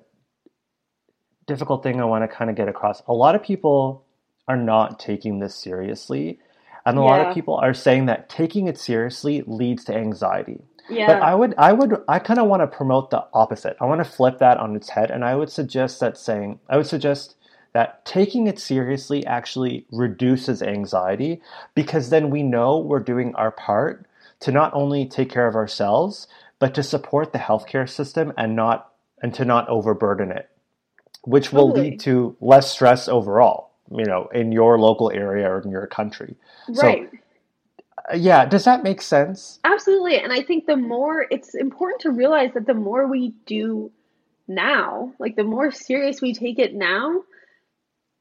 [1.47, 3.01] difficult thing I want to kind of get across.
[3.07, 4.05] A lot of people
[4.47, 6.39] are not taking this seriously.
[6.89, 10.61] And a lot of people are saying that taking it seriously leads to anxiety.
[10.89, 11.07] Yeah.
[11.07, 13.77] But I would, I would, I kind of want to promote the opposite.
[13.79, 16.77] I want to flip that on its head, and I would suggest that saying, I
[16.77, 17.35] would suggest
[17.73, 21.41] that taking it seriously actually reduces anxiety
[21.75, 24.07] because then we know we're doing our part
[24.39, 28.91] to not only take care of ourselves, but to support the healthcare system and not
[29.21, 30.49] and to not overburden it,
[31.23, 33.68] which will lead to less stress overall.
[33.91, 36.35] You know, in your local area or in your country.
[36.73, 37.09] So- right.
[38.11, 39.59] Uh, Yeah, does that make sense?
[39.63, 40.19] Absolutely.
[40.19, 43.91] And I think the more it's important to realize that the more we do
[44.47, 47.23] now, like the more serious we take it now,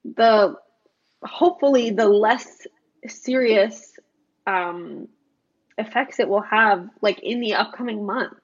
[0.04, 0.56] the
[1.22, 2.66] hopefully the less
[3.06, 3.92] serious
[4.46, 5.08] um,
[5.78, 8.40] effects it will have like in the upcoming months.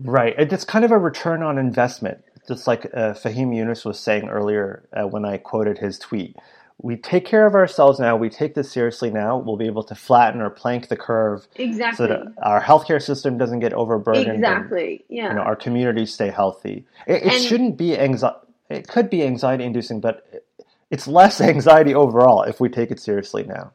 [0.00, 0.34] Right.
[0.38, 4.88] It's kind of a return on investment, just like uh, Faheem Younus was saying earlier
[4.92, 6.34] uh, when I quoted his tweet.
[6.80, 9.94] We take care of ourselves now, we take this seriously now, we'll be able to
[9.96, 14.36] flatten or plank the curve exactly, so that our healthcare system doesn't get overburdened and
[14.36, 15.04] Exactly.
[15.08, 15.30] Yeah.
[15.30, 16.86] you know, our communities stay healthy.
[17.06, 18.38] It, it And- shouldn't be anxiety,
[18.70, 20.44] it could be anxiety inducing, but
[20.90, 23.72] it's less anxiety overall if we take it seriously now.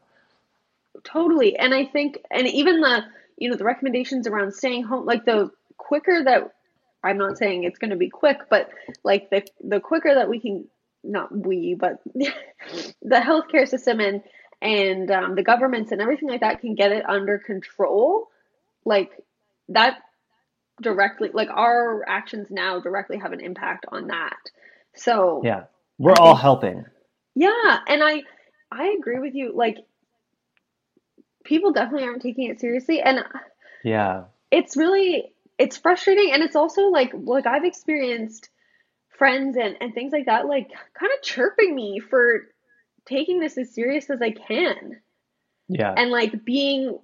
[1.04, 1.58] Totally.
[1.58, 3.04] And I think, and even the,
[3.38, 6.54] you know, the recommendations around staying home, like the quicker that,
[7.04, 8.70] I'm not saying it's going to be quick, but
[9.04, 10.66] like the, the quicker that we can,
[11.04, 12.32] not we, but the
[13.04, 14.22] healthcare system and,
[14.62, 18.30] and um, the governments and everything like that can get it under control,
[18.86, 19.12] like
[19.70, 19.98] that
[20.82, 24.38] directly, like our actions now directly have an impact on that.
[24.96, 25.64] So, Yeah.
[26.00, 26.86] We're all helping.
[27.36, 28.24] yeah, and I
[28.72, 29.52] I agree with you.
[29.56, 29.78] Like
[31.44, 33.24] people definitely aren't taking it seriously, and
[33.84, 34.24] Yeah.
[34.52, 38.50] it's really it's frustrating, and it's also like like I've experienced
[39.18, 42.48] friends and and things like that, like kind of chirping me for
[43.06, 45.00] taking this as serious as I can,
[45.68, 45.94] Yeah.
[45.96, 46.98] and like being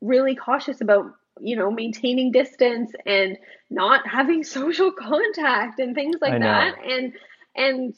[0.00, 3.36] really cautious about you know maintaining distance and
[3.70, 7.12] not having social contact and things like that and
[7.54, 7.94] and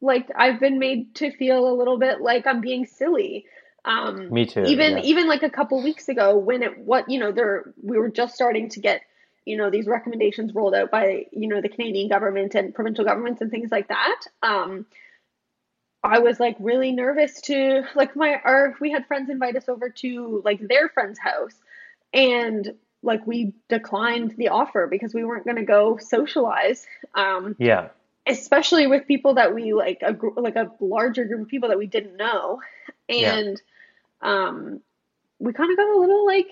[0.00, 3.46] like I've been made to feel a little bit like I'm being silly
[3.84, 4.62] um Me too.
[4.64, 5.02] even yeah.
[5.04, 8.34] even like a couple weeks ago when it what you know there we were just
[8.34, 9.00] starting to get
[9.46, 13.40] you know these recommendations rolled out by you know the Canadian government and provincial governments
[13.40, 14.84] and things like that um
[16.04, 19.88] I was like really nervous to like my our we had friends invite us over
[19.88, 21.54] to like their friend's house
[22.12, 27.88] and like we declined the offer because we weren't going to go socialize um Yeah.
[28.26, 31.86] especially with people that we like a like a larger group of people that we
[31.86, 32.60] didn't know
[33.08, 33.36] Yeah.
[33.36, 33.62] and
[34.22, 34.80] um
[35.38, 36.48] we kind of got a little like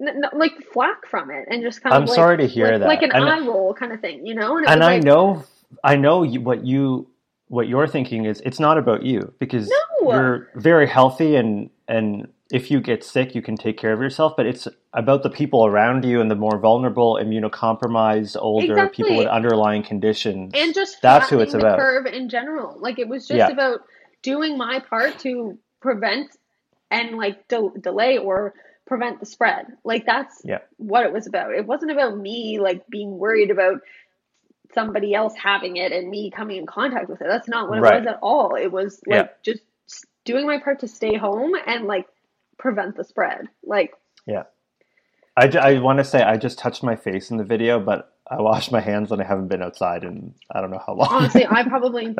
[0.00, 2.66] n- n- like flack from it and just kind of I'm like sorry to hear
[2.72, 2.86] like, that.
[2.88, 5.44] like an And- eye roll kind of thing you know and and I like know,
[5.84, 7.08] I know you, what you,
[7.48, 9.68] what you're thinking is it's not about you because
[10.02, 10.12] No.
[10.12, 14.32] you're very healthy and and if you get sick, you can take care of yourself.
[14.34, 19.04] But it's about the people around you and the more vulnerable, immunocompromised, older Exactly.
[19.04, 20.52] people with underlying conditions.
[20.54, 21.78] and just That's who it's the about.
[21.78, 22.78] curve in general.
[22.80, 23.48] Like it was just Yeah.
[23.48, 23.80] about
[24.22, 26.30] doing my part to prevent
[26.90, 28.54] and like de- delay or
[28.88, 29.66] prevent the spread.
[29.84, 30.58] Like that's Yeah.
[30.78, 31.52] what it was about.
[31.54, 33.80] It wasn't about me like being worried about
[34.74, 37.28] somebody else having it and me coming in contact with it.
[37.28, 38.00] That's not what it Right.
[38.00, 38.54] was at all.
[38.56, 39.28] It was like Yeah.
[39.42, 39.62] just
[40.24, 42.06] doing my part to stay home and like
[42.58, 43.48] prevent the spread.
[43.62, 43.92] Like
[44.26, 44.44] Yeah.
[45.36, 48.40] I, I want to say I just touched my face in the video, but I
[48.42, 51.08] washed my hands and I haven't been outside in I don't know how long.
[51.10, 52.16] honestly, I probably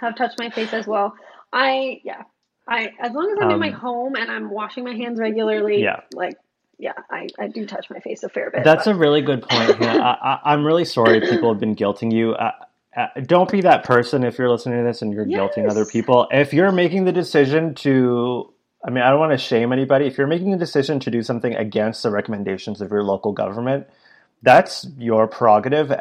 [0.00, 1.14] have touched my face as well.
[1.52, 2.22] I yeah.
[2.70, 5.82] I as long as I'm in my Um, home and I'm washing my hands regularly,
[5.82, 6.00] Yeah.
[6.14, 6.36] like
[6.78, 8.64] yeah, I, I do touch my face a fair bit.
[8.64, 9.76] That's but- a really good point.
[9.76, 10.00] Hannah.
[10.22, 12.32] I, I, I'm really sorry people have been guilting you.
[12.32, 12.52] Uh,
[12.96, 16.26] uh, don't be that person if you're listening to this and you're guilting other people.
[16.30, 18.52] If you're making the decision to,
[18.84, 20.06] I mean, I don't want to shame anybody.
[20.06, 23.86] If you're making the decision to do something against the recommendations of your local government,
[24.42, 25.92] that's your prerogative.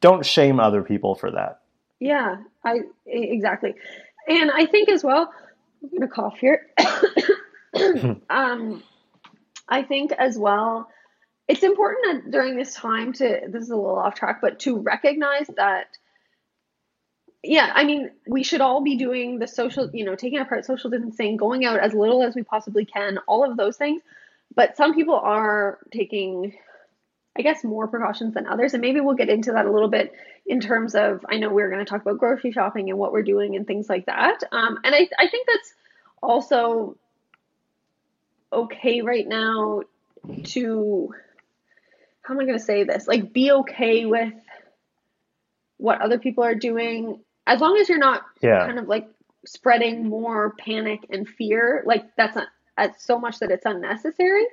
[0.00, 1.60] Don't shame other people for that.
[2.00, 3.74] Yeah, I exactly.
[4.28, 5.32] And I think as well,
[5.82, 6.66] I'm gonna cough here.
[8.30, 8.82] um,
[9.68, 10.90] I think as well,
[11.48, 14.78] it's important that during this time to this is a little off track, but to
[14.78, 15.86] recognize that.
[17.42, 20.90] Yeah, I mean, we should all be doing the social, you know, taking apart social
[20.90, 24.02] distancing, going out as little as we possibly can, all of those things.
[24.54, 26.54] But some people are taking,
[27.38, 28.74] I guess, more precautions than others.
[28.74, 30.12] And maybe we'll get into that a little bit
[30.46, 33.22] in terms of, I know we're going to talk about grocery shopping and what we're
[33.22, 34.42] doing and things like that.
[34.50, 35.74] Um, and I, I think that's
[36.22, 36.96] also
[38.52, 39.82] okay right now
[40.44, 41.14] to,
[42.22, 43.06] how am I going to say this?
[43.06, 44.34] Like, be okay with
[45.76, 47.20] what other people are doing.
[47.46, 48.66] As long as you're not Yeah.
[48.66, 49.08] kind of like
[49.46, 54.46] spreading more panic and fear, like that's not that's so much that it's unnecessary.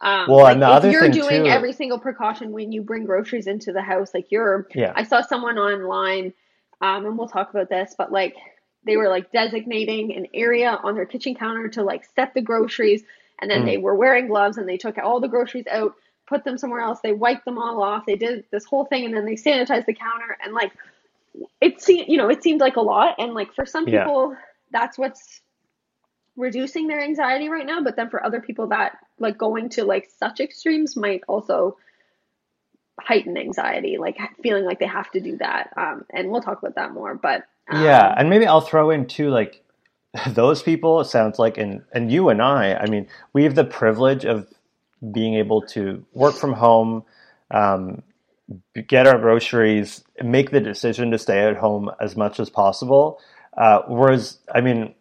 [0.00, 2.70] Um, Well, like and the if other you're thing, doing too- every single precaution when
[2.72, 4.92] you bring groceries into the house, like you're Yeah.
[4.94, 6.32] I saw someone online,
[6.80, 8.36] um, and we'll talk about this, but like
[8.84, 13.04] they were like designating an area on their kitchen counter to like set the groceries,
[13.40, 13.66] and then Mm.
[13.66, 15.94] they were wearing gloves and they took all the groceries out,
[16.26, 19.14] put them somewhere else, they wiped them all off, they did this whole thing, and
[19.16, 20.72] then they sanitized the counter, and like
[21.60, 24.04] it seemed, you know, it seemed like a lot, and like for some Yeah.
[24.04, 24.36] people,
[24.70, 25.40] that's what's
[26.36, 30.08] reducing their anxiety right now, but then for other people, that like going to like
[30.18, 31.76] such extremes might also
[33.00, 35.72] heighten anxiety, like feeling like they have to do that.
[35.76, 37.14] Um, and we'll talk about that more.
[37.14, 39.62] But um, Yeah, and maybe I'll throw in too, like
[40.28, 41.00] those people.
[41.00, 42.74] It sounds like, and and you and I.
[42.74, 44.46] I mean, we have the privilege of
[45.12, 47.04] being able to work from home,
[47.50, 48.02] um,
[48.88, 53.20] get our groceries, make the decision to stay at home as much as possible.
[53.56, 54.94] Uh, whereas, I mean,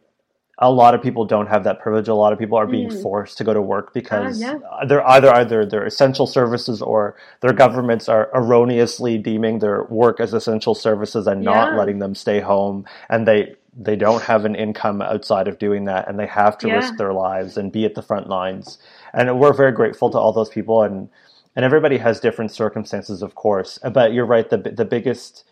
[0.59, 2.07] a lot of people don't have that privilege.
[2.07, 3.01] A lot of people are being Mm.
[3.01, 4.57] forced to go to work because yeah.
[4.87, 10.33] they're either either they're essential services or their governments are erroneously deeming their work as
[10.33, 11.77] essential services and not Yeah.
[11.77, 16.07] letting them stay home, and they they don't have an income outside of doing that,
[16.07, 16.75] and they have to Yeah.
[16.75, 18.77] risk their lives and be at the front lines.
[19.13, 21.09] And we're very grateful to all those people, and
[21.57, 23.77] and everybody has different circumstances, of course.
[23.93, 24.49] But you're right.
[24.49, 25.43] The the biggest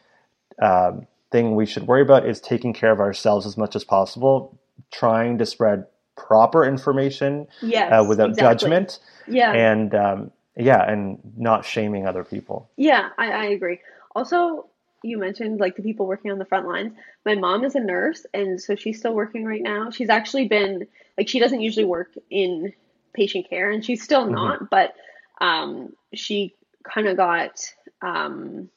[0.62, 4.58] um, thing we should worry about is taking care of ourselves as much as possible,
[4.92, 8.36] trying to spread proper information yes, uh, without exactly.
[8.36, 12.70] judgment, Yeah, and um, yeah, and not shaming other people.
[12.78, 13.80] yeah, I, I agree.
[14.16, 14.68] Also,
[15.04, 16.94] you mentioned like the people working on the front lines.
[17.26, 19.92] My mom is a nurse, and so she's still working right now.
[19.92, 22.74] She's actually been like she doesn't usually work in
[23.14, 24.32] patient care, and she's still Mhm.
[24.32, 24.96] not, but
[25.42, 27.62] um, she kind of got
[28.02, 28.70] um,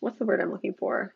[0.00, 1.14] what's the word I'm looking for?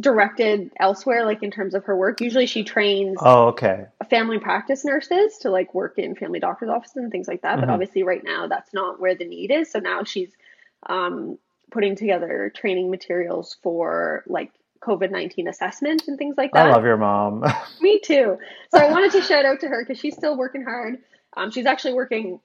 [0.00, 2.20] Directed elsewhere, like in terms of her work.
[2.20, 3.86] Usually, she trains Oh, okay.
[4.08, 7.58] family practice nurses to like work in family doctor's offices and things like that.
[7.60, 7.72] But Mhm.
[7.72, 9.70] obviously, right now, that's not where the need is.
[9.70, 10.30] So now she's
[10.86, 11.38] um,
[11.72, 16.68] putting together training materials for like COVID 19 assessment and things like that.
[16.68, 17.44] I love your mom.
[17.80, 18.38] Me too.
[18.70, 20.98] So I wanted to shout out to her because she's still working hard.
[21.36, 22.40] Um, she's actually working,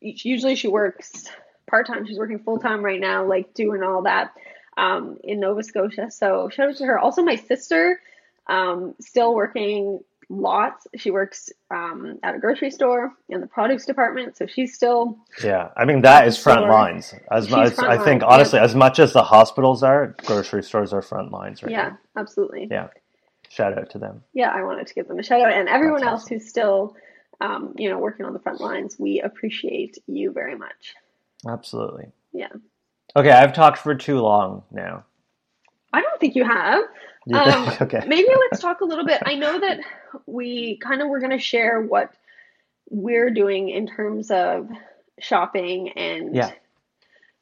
[0.00, 1.26] usually she works
[1.66, 2.06] part time.
[2.06, 4.32] She's working full time right now, like doing all that
[4.78, 6.10] um, in Nova Scotia.
[6.10, 6.98] So shout out to her.
[6.98, 8.00] Also, my sister,
[8.46, 10.86] um, still working lots.
[10.96, 14.36] She works um, at a grocery store in the produce department.
[14.36, 16.70] So she's still, yeah, I mean that is front Sure.
[16.70, 17.14] lines.
[17.30, 21.02] As much, I think, line, honestly, as much as the hospitals are, grocery stores are
[21.02, 21.98] front lines right yeah, now.
[22.16, 22.68] absolutely.
[22.70, 22.88] Yeah,
[23.48, 24.22] shout out to them.
[24.32, 26.36] yeah, I wanted to give them a shout out and everyone That's else awesome.
[26.38, 26.96] who's still,
[27.40, 28.96] um, you know, working on the front lines.
[28.98, 30.94] We appreciate you very much.
[31.46, 32.06] Absolutely.
[32.32, 32.48] Yeah.
[33.16, 35.04] Okay, I've talked for too long now.
[35.92, 36.84] I don't think you have.
[37.30, 38.02] Um, okay.
[38.06, 39.20] Maybe let's talk a little bit.
[39.26, 39.80] I know that
[40.24, 42.10] we kind of were going to share what
[42.88, 44.70] we're doing in terms of
[45.18, 46.52] shopping and Yeah.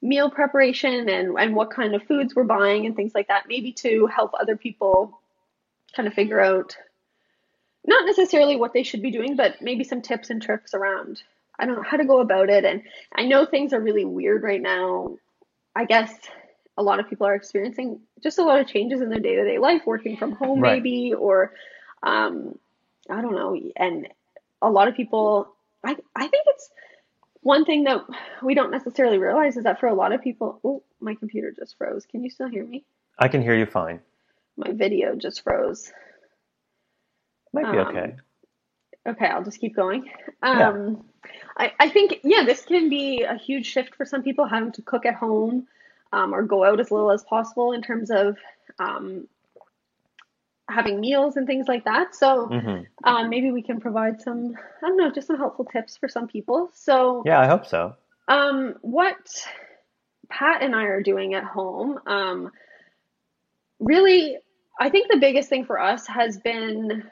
[0.02, 3.70] meal preparation and, and what kind of foods we're buying and things like that, maybe
[3.74, 5.20] to help other people
[5.94, 6.76] kind of figure out
[7.87, 11.22] not necessarily what they should be doing, but maybe some tips and tricks around,
[11.61, 12.64] I don't know, how to go about it.
[12.64, 12.83] And
[13.14, 15.16] I know things are really weird right now.
[15.76, 16.10] I guess
[16.78, 19.44] a lot of people are experiencing just a lot of changes in their day to
[19.44, 20.82] day life, working from home, Right.
[20.82, 21.52] maybe, or
[22.02, 22.58] um,
[23.10, 23.60] I don't know.
[23.76, 24.08] And
[24.62, 26.70] a lot of people, I, I think it's
[27.42, 28.04] one thing that
[28.42, 31.76] we don't necessarily realize is that for a lot of people, oh, my computer just
[31.76, 32.06] froze.
[32.06, 32.84] Can you still hear me?
[33.18, 34.00] I can hear you fine.
[34.56, 35.92] My video just froze.
[37.52, 38.16] Might be Um, okay.
[39.07, 40.11] Okay, I'll just keep going.
[40.42, 40.69] Yeah.
[40.69, 41.05] Um,
[41.57, 44.83] I, I think, yeah, this can be a huge shift for some people having to
[44.83, 45.66] cook at home
[46.12, 48.37] um, or go out as little as possible in terms of
[48.79, 49.27] um,
[50.69, 52.14] having meals and things like that.
[52.14, 55.97] So hmm um, maybe we can provide some, I don't know, just some helpful tips
[55.97, 56.71] for some people.
[56.75, 57.95] So, Yeah, I hope so.
[58.27, 59.47] um, what
[60.29, 62.51] Pat and I are doing at home, um,
[63.79, 64.38] really,
[64.81, 67.05] I think the biggest thing for us has been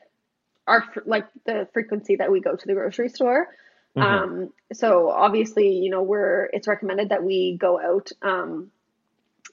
[0.67, 3.49] our like the frequency that we go to the grocery store.
[3.97, 4.03] Mhm.
[4.03, 8.71] Um, so obviously, you know, we're it's recommended that we go out um,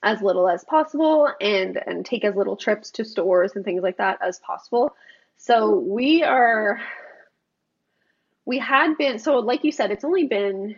[0.04, 3.98] as little as possible and and take as little trips to stores and things like
[3.98, 4.96] that as possible.
[5.38, 6.80] So we are
[8.46, 10.76] we had been so like you said, it's only been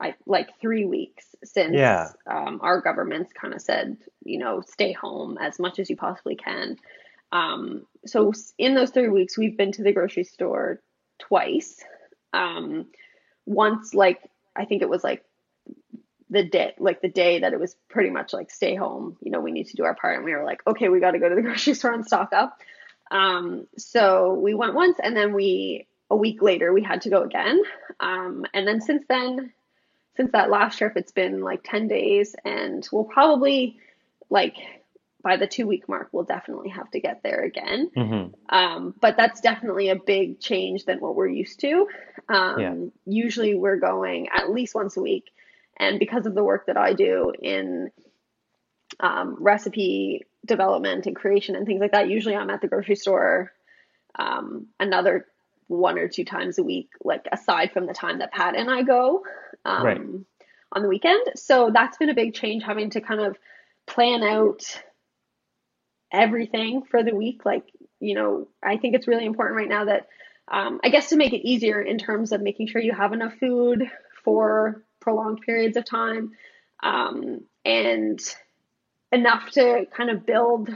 [0.00, 2.10] I like three weeks since Yeah.
[2.26, 6.36] um, our governments kind of said, you know, stay home as much as you possibly
[6.36, 6.76] can.
[7.32, 10.80] Um, so in those three weeks, we've been to the grocery store
[11.18, 11.80] twice.
[12.32, 12.86] Um,
[13.46, 14.20] once, like
[14.54, 15.24] I think it was like
[16.30, 19.40] the day like the day that it was pretty much like stay home you know
[19.40, 20.16] we need to do our part.
[20.16, 22.32] And we were like okay we got to go to the grocery store and stock
[22.32, 22.58] up.
[23.10, 27.22] Um, so we went once and then we a week later we had to go
[27.22, 27.62] again.
[28.00, 29.52] Um, and then since then
[30.16, 32.34] since that last trip it's been like 10 days.
[32.44, 33.78] And we'll probably
[34.30, 34.56] like
[35.22, 38.54] by the two week mark we'll definitely have to get there again Mm-hmm.
[38.56, 41.86] um, but that's definitely a big change than what we're used to
[42.28, 42.74] um, Yeah.
[43.06, 45.24] usually we're going at least once a week
[45.78, 47.90] and because of the work that i do in
[49.00, 53.52] um, recipe development and creation and things like that usually i'm at the grocery store
[54.18, 55.26] um, another
[55.66, 58.82] one or two times a week like aside from the time that pat and i
[58.82, 59.22] go
[59.64, 60.00] um, Right.
[60.72, 63.36] on the weekend so that's been a big change having to kind of
[63.86, 64.62] plan out
[66.12, 67.44] everything for the week.
[67.44, 67.64] Like,
[68.00, 70.08] you know, I think it's really important right now that,
[70.50, 73.34] um, I guess, to make it easier in terms of making sure you have enough
[73.34, 73.90] food
[74.24, 76.32] for prolonged periods of time
[76.82, 78.20] um, and
[79.12, 80.70] enough to kind of build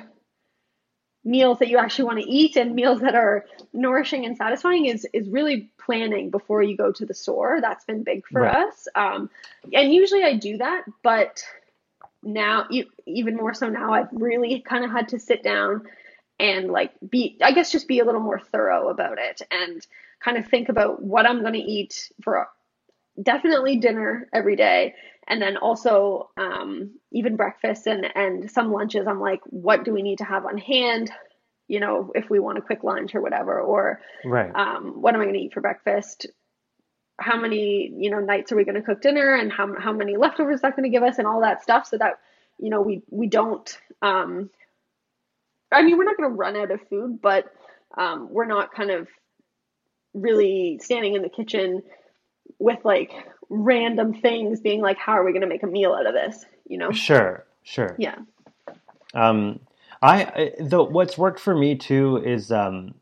[1.24, 5.06] meals that you actually want to eat and meals that are nourishing and satisfying is
[5.12, 8.56] is really planning before you go to the store that's been big for Right.
[8.66, 9.30] us um,
[9.72, 11.44] and usually i do that but
[12.22, 12.66] now
[13.06, 15.82] even more so now i've really kind of had to sit down
[16.38, 19.86] and like be i guess just be a little more thorough about it and
[20.20, 22.48] kind of think about what i'm going to eat for
[23.20, 24.94] definitely dinner every day
[25.28, 30.02] and then also um, even breakfast and and some lunches i'm like what do we
[30.02, 31.10] need to have on hand
[31.68, 34.50] you know if we want a quick lunch or whatever or Right.
[34.54, 36.26] um, what am i going to eat for breakfast
[37.18, 40.16] how many you know nights are we going to cook dinner and how, how many
[40.16, 42.20] leftovers is that going to give us and all that stuff so that
[42.58, 44.50] you know we we don't um,
[45.72, 47.52] i mean we're not going to run out of food but
[47.98, 49.08] um, we're not kind of
[50.14, 51.82] really standing in the kitchen
[52.58, 53.12] with like
[53.50, 56.44] random things being like how are we going to make a meal out of this
[56.68, 57.44] you know Sure.
[57.62, 57.96] Sure.
[57.98, 58.16] yeah
[59.14, 59.60] Um,
[60.02, 62.94] I though what's worked for me too is um,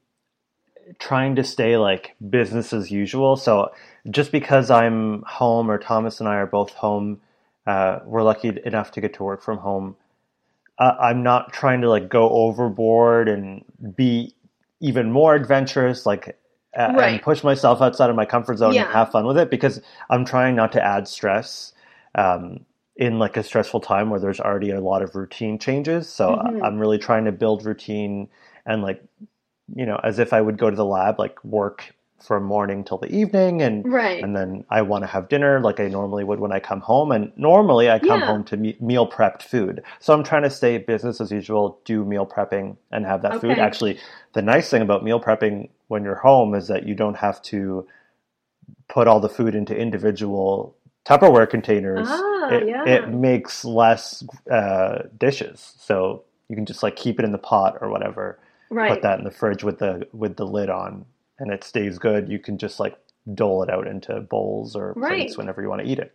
[0.99, 3.37] trying to stay like business as usual.
[3.37, 3.71] So
[4.11, 7.21] just because I'm home or Thomas and I are both home,
[7.67, 9.97] uh, we're lucky enough to get to work from home.
[10.79, 13.65] Uh, I'm not trying to like go overboard and
[13.97, 14.35] be
[14.81, 16.37] even more adventurous, like
[16.75, 16.81] a-
[17.15, 18.85] and push myself outside of my comfort zone Yeah.
[18.85, 21.73] and have fun with it because I'm trying not to add stress.
[22.15, 22.65] Um,
[22.97, 26.07] in like a stressful time where there's already a lot of routine changes.
[26.09, 26.63] So I- Mhm.
[26.67, 28.29] I'm really trying to build routine
[28.67, 29.03] and like,
[29.75, 32.99] you know, as if I would go to the lab, like work from morning till
[32.99, 36.39] the evening and right and then I want to have dinner like I normally would
[36.39, 37.13] when I come home.
[37.13, 38.27] And normally I come Yeah.
[38.27, 39.83] home to me- meal prepped food.
[40.01, 43.59] So I'm trying to stay business as usual, do meal prepping and have that food.
[43.59, 43.99] Actually,
[44.35, 47.87] the nice thing about meal prepping when you're home is that you don't have to
[48.89, 52.07] put all the food into individual Tupperware containers.
[52.09, 52.85] Ah, it, yeah.
[52.85, 55.75] it makes less uh, dishes.
[55.79, 58.39] So you can just like keep it in the pot or whatever
[58.71, 58.91] right.
[58.91, 61.05] put that in the fridge with the with the lid on
[61.39, 62.29] and it stays good.
[62.29, 62.97] You can just like
[63.35, 65.19] dole it out into bowls or Right.
[65.21, 66.13] plates whenever you want to eat it.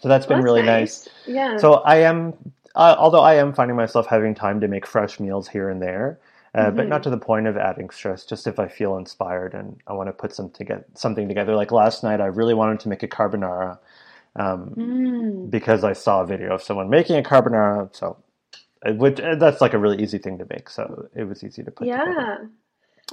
[0.00, 1.56] So that's been That's really nice, yeah.
[1.58, 2.34] So i am
[2.76, 6.20] uh, although i am finding myself having time to make fresh meals here and there
[6.54, 6.88] uh, but Mhm.
[6.88, 10.08] not to the point of adding stress just if i feel inspired and i want
[10.08, 11.56] to put some to get something together.
[11.56, 13.78] Like last night i really wanted to make a carbonara
[14.36, 15.50] um, Mm.
[15.50, 18.16] because i saw a video of someone making a carbonara so
[18.86, 21.70] which uh, that's like a really easy thing to make so it was easy to
[21.70, 22.36] put together yeah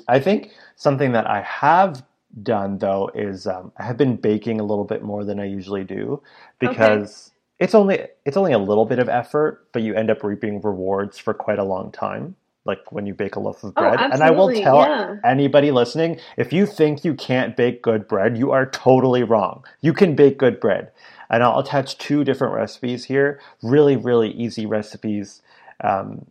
[0.07, 2.03] I think something that I have
[2.43, 5.83] done though is um, I have been baking a little bit more than I usually
[5.83, 6.21] do
[6.59, 10.61] because it's only it's only a little bit of effort, but you end up reaping
[10.61, 12.35] rewards for quite a long time.
[12.65, 15.15] Like when you bake a loaf of Oh, bread, and I will tell yeah.
[15.23, 19.63] anybody listening: if you think you can't bake good bread, you are totally wrong.
[19.81, 20.91] You can bake good bread,
[21.29, 23.39] and I'll attach two different recipes here.
[23.63, 25.41] Really, really easy recipes
[25.83, 26.25] um,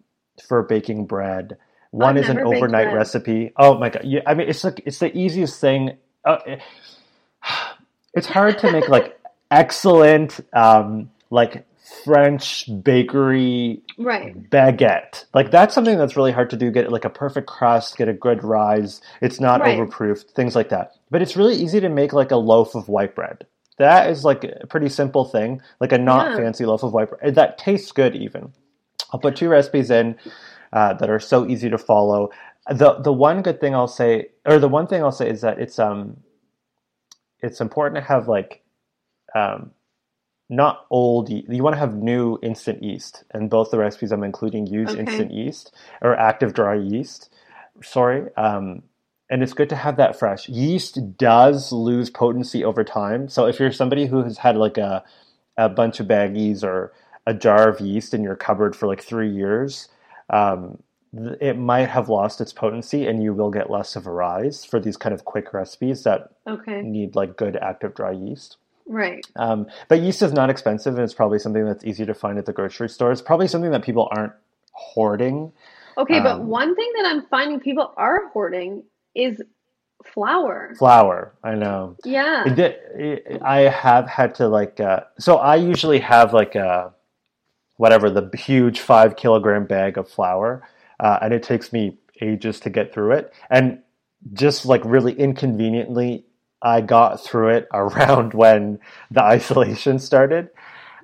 [0.48, 1.56] for baking bread.
[1.90, 3.52] One I've is an overnight recipe.
[3.56, 4.02] Oh my god!
[4.04, 5.96] Yeah, I mean, it's like it's the easiest thing.
[6.24, 6.62] Uh, it-
[8.14, 9.18] it's hard to make like
[9.50, 11.66] excellent, um, like
[12.04, 15.24] French bakery right baguette.
[15.34, 16.70] Like that's something that's really hard to do.
[16.70, 19.00] Get like a perfect crust, get a good rise.
[19.20, 19.78] It's not Right.
[19.78, 20.92] overproofed, things like that.
[21.10, 23.46] But it's really easy to make like a loaf of white bread.
[23.78, 26.36] That is like a pretty simple thing, like a not Yeah.
[26.38, 28.14] fancy loaf of white bread that tastes good.
[28.16, 28.52] Even
[29.14, 30.16] I'll put two recipes in
[30.74, 32.30] uh, that are so easy to follow.
[32.70, 35.60] The the one good thing I'll say, or the one thing I'll say is that
[35.60, 36.18] it's um
[37.40, 38.62] it's important to have like
[39.34, 39.72] um,
[40.50, 41.30] not old.
[41.30, 45.00] You want to have new instant yeast, and both the recipes I'm including use Okay.
[45.00, 47.34] instant yeast or active dry yeast.
[47.82, 48.82] Sorry, um,
[49.30, 50.48] and it's good to have that fresh.
[50.48, 55.04] Yeast does lose potency over time, so if you're somebody who has had like a
[55.56, 56.92] a bunch of baggies or
[57.26, 59.88] a jar of yeast in your cupboard for like three years,
[60.30, 60.82] um,
[61.40, 64.80] it might have lost its potency and you will get less of a rise for
[64.80, 66.82] these kind of quick recipes that Okay.
[66.82, 68.56] need like good active dry yeast.
[68.86, 69.24] Right.
[69.36, 72.46] Um, but yeast is not expensive and it's probably something that's easy to find at
[72.46, 73.12] the grocery store.
[73.12, 74.32] It's probably something that people aren't
[74.72, 75.52] hoarding.
[75.96, 78.82] Okay, but Um, one thing that I'm finding people are hoarding
[79.14, 79.40] is
[80.04, 80.74] flour.
[80.78, 81.96] Flour, I know.
[82.04, 82.42] Yeah.
[82.46, 82.58] It
[82.96, 86.92] it, I have had to like, uh, so I usually have like a,
[87.76, 90.66] whatever, the huge five kilogram bag of flour,
[91.00, 93.32] uh, and it takes me ages to get through it.
[93.50, 93.80] And
[94.32, 96.24] just like really inconveniently,
[96.62, 98.78] I got through it around when
[99.10, 100.48] the isolation started.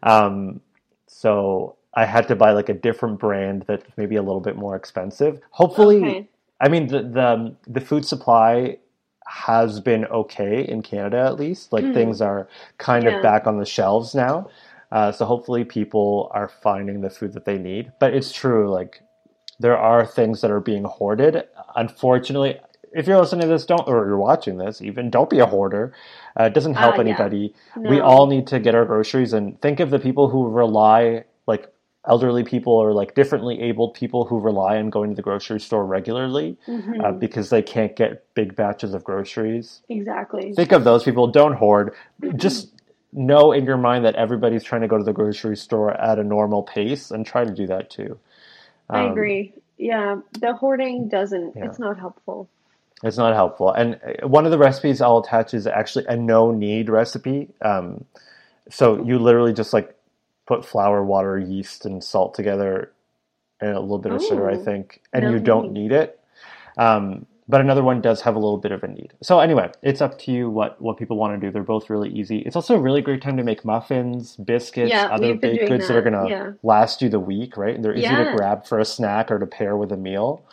[0.02, 0.60] Um,
[1.06, 4.76] so I had to buy like a different brand that's maybe a little bit more
[4.76, 5.40] expensive.
[5.50, 6.28] Hopefully, Okay.
[6.60, 8.78] I mean the the the food supply
[9.26, 11.72] has been okay in Canada at least.
[11.72, 11.94] Like Mhm.
[11.94, 12.48] things are
[12.78, 13.16] kind Yeah.
[13.16, 14.48] of back on the shelves now.
[14.92, 17.92] Uh, so hopefully people are finding the food that they need.
[18.00, 19.02] But it's true, like
[19.58, 21.44] there are things that are being hoarded.
[21.76, 22.58] Unfortunately,
[22.92, 25.92] if you're listening to this, don't or you're watching this, even don't be a hoarder.
[26.38, 27.08] Uh, it doesn't help Ah, yeah.
[27.08, 27.54] anybody.
[27.76, 31.72] We all need to get our groceries and think of the people who rely like
[32.08, 35.84] elderly people or like differently abled people who rely on going to the grocery store
[35.84, 37.04] regularly Mhm.
[37.04, 39.82] uh, because they can't get big batches of groceries.
[39.88, 40.52] exactly.
[40.54, 41.26] Think of those people.
[41.28, 41.92] Don't hoard.
[42.36, 42.72] Just
[43.12, 46.24] know in your mind that everybody's trying to go to the grocery store at a
[46.24, 48.18] normal pace and try to do that too.
[48.92, 49.54] I Um, agree.
[49.78, 51.64] Yeah, the hoarding doesn't, Yeah.
[51.66, 52.50] it's not helpful.
[53.02, 53.72] It's not helpful.
[53.72, 57.48] And uh, one of the recipes I'll attach is actually a no knead recipe.
[57.62, 58.04] Um,
[58.70, 59.94] so you literally just like
[60.46, 62.92] put flour, water, yeast, and salt together
[63.60, 65.72] and a little bit of sugar, I think, and no you don't need.
[65.72, 66.20] need it.
[66.76, 69.12] Um, but another one does have a little bit of a knead.
[69.22, 71.52] So anyway, it's up to you what what people want to do.
[71.52, 72.38] They're both really easy.
[72.40, 75.96] It's also a really great time to make muffins, biscuits, Yeah, other baked goods that
[75.96, 76.52] are gonna Yeah.
[76.62, 77.82] last you the week, right?
[77.82, 80.44] They're easy to grab for a snack or to pair with a meal.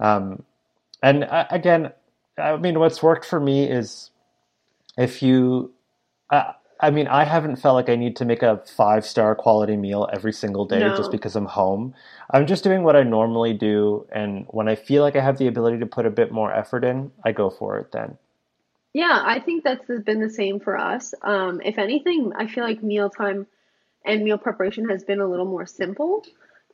[0.00, 0.42] Um,
[1.02, 1.92] and uh, again,
[2.38, 4.10] I mean, what's worked for me is
[4.98, 5.72] if you,
[6.30, 9.76] uh, I mean, I haven't felt like I need to make a five star quality
[9.76, 11.94] meal every single day just because I'm home.
[12.30, 14.06] I'm just doing what I normally do.
[14.12, 16.84] And when I feel like I have the ability to put a bit more effort
[16.84, 18.18] in, I go for it then.
[18.92, 21.14] Yeah, I think that's been the same for us.
[21.22, 23.46] Um, if anything, I feel like mealtime
[24.04, 26.24] and meal preparation has been a little more simple.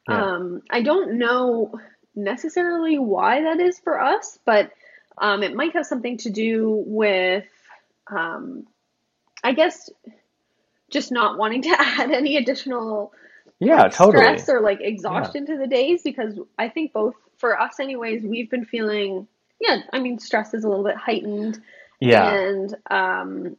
[0.08, 0.22] Yeah.
[0.22, 1.72] Um, I don't know
[2.14, 4.70] necessarily why that is for us, but
[5.18, 7.46] um, it might have something to do with,
[8.10, 8.66] um,
[9.42, 9.90] I guess,
[10.90, 13.12] just not wanting to add any additional
[13.58, 14.22] Yeah, like totally.
[14.24, 18.50] stress or like exhaustion to the days because I think both for us anyways, we've
[18.50, 19.26] been feeling
[19.60, 21.60] yeah, I mean stress is a little bit heightened
[22.00, 22.32] Yeah.
[22.34, 23.56] and um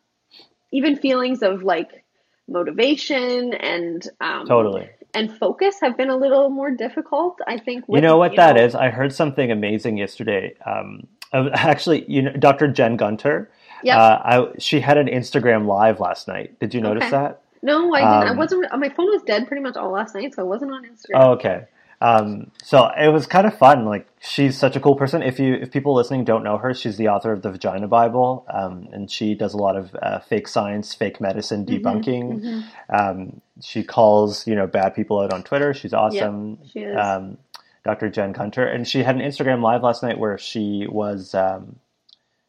[0.71, 2.03] even feelings of like
[2.47, 4.89] motivation and um Totally.
[5.13, 8.55] and focus have been a little more difficult, I think You know what you that
[8.55, 8.75] know- is?
[8.75, 10.55] I heard something amazing yesterday.
[10.65, 12.67] Um, actually, you know, Dr.
[12.67, 13.49] Jen Gunter.
[13.83, 13.97] Yep.
[13.97, 16.59] Uh, I, she had an Instagram live last night.
[16.59, 17.11] Did you notice Okay.
[17.11, 17.41] that?
[17.63, 18.13] No, I didn't.
[18.13, 20.71] I um, wasn't my phone was dead pretty much all last night, so I wasn't
[20.71, 21.11] on Instagram.
[21.15, 21.65] Oh, okay.
[22.01, 23.85] Um, so it was kind of fun.
[23.85, 25.21] Like she's such a cool person.
[25.21, 28.43] If you, if people listening don't know her, she's the author of the Vagina Bible,
[28.51, 32.63] um, and she does a lot of uh, fake science, fake medicine Mm-hmm, debunking.
[32.89, 35.75] Um, she calls you know bad people out on Twitter.
[35.75, 36.57] She's awesome.
[36.73, 36.97] she is.
[36.97, 37.37] Um,
[37.83, 38.09] Dr.
[38.09, 41.75] Jen Gunter, and she had an Instagram live last night where she was um,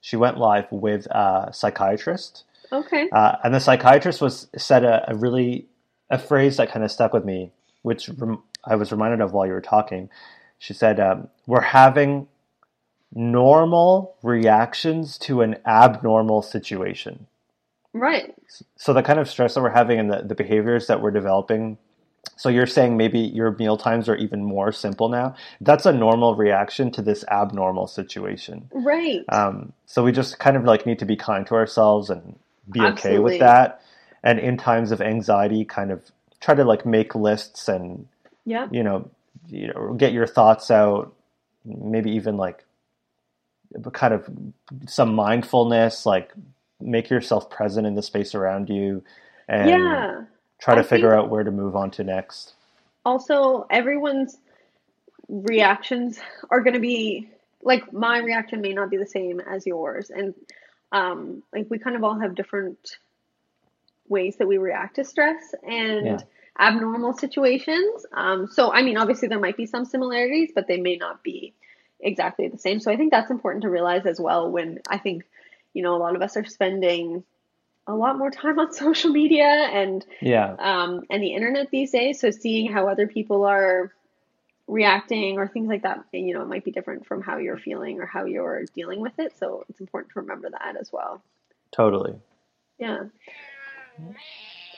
[0.03, 2.43] she went live with a psychiatrist.
[2.71, 3.09] Okay.
[3.11, 5.67] Uh, and the psychiatrist was said a, a really
[6.11, 9.47] a phrase that kind of stuck with me, which rem- I was reminded of while
[9.47, 10.11] you were talking.
[10.59, 12.27] She said, um, "We're having
[13.15, 17.27] normal reactions to an abnormal situation."
[17.93, 18.35] Right.
[18.77, 21.79] So the kind of stress that we're having and the, the behaviors that we're developing.
[22.37, 25.35] So you're saying maybe your meal times are even more simple now.
[25.61, 28.69] That's a normal reaction to this abnormal situation.
[28.73, 29.25] Right.
[29.29, 32.37] Um, so we just kind of like need to be kind to ourselves and
[32.71, 33.81] be okay with that.
[34.23, 36.03] And in times of anxiety, kind of
[36.41, 38.07] try to like make lists and
[38.45, 39.09] yeah, you know,
[39.49, 41.15] you know, get your thoughts out.
[41.65, 42.65] Maybe even like
[43.93, 44.29] kind of
[44.87, 46.33] some mindfulness, like
[46.81, 49.05] make yourself present in the space around you,
[49.49, 50.25] and Yeah.
[50.63, 52.55] Try to I figure out where to move on to next.
[53.05, 54.39] also everyone's
[55.29, 57.29] reactions are going to be
[57.63, 60.35] like my reaction may not be the same as yours and
[60.93, 62.99] um like we kind of all have different
[64.09, 66.23] ways that we react to stress and Yeah.
[66.61, 70.97] abnormal situations um so i mean obviously there might be some similarities but they may
[70.97, 71.55] not be
[72.01, 75.25] exactly the same so i think that's important to realize as well when i think
[75.75, 77.25] you know a lot of us are spending
[77.87, 82.21] a lot more time on social media and Yeah, um, and the internet these days.
[82.21, 83.93] So seeing how other people are
[84.69, 88.01] reacting or things like that, you know, it might be different from how you're feeling
[88.01, 89.35] or how you're dealing with it.
[89.39, 91.23] So it's important to remember that as well.
[91.73, 92.15] totally.
[92.79, 93.05] Yeah.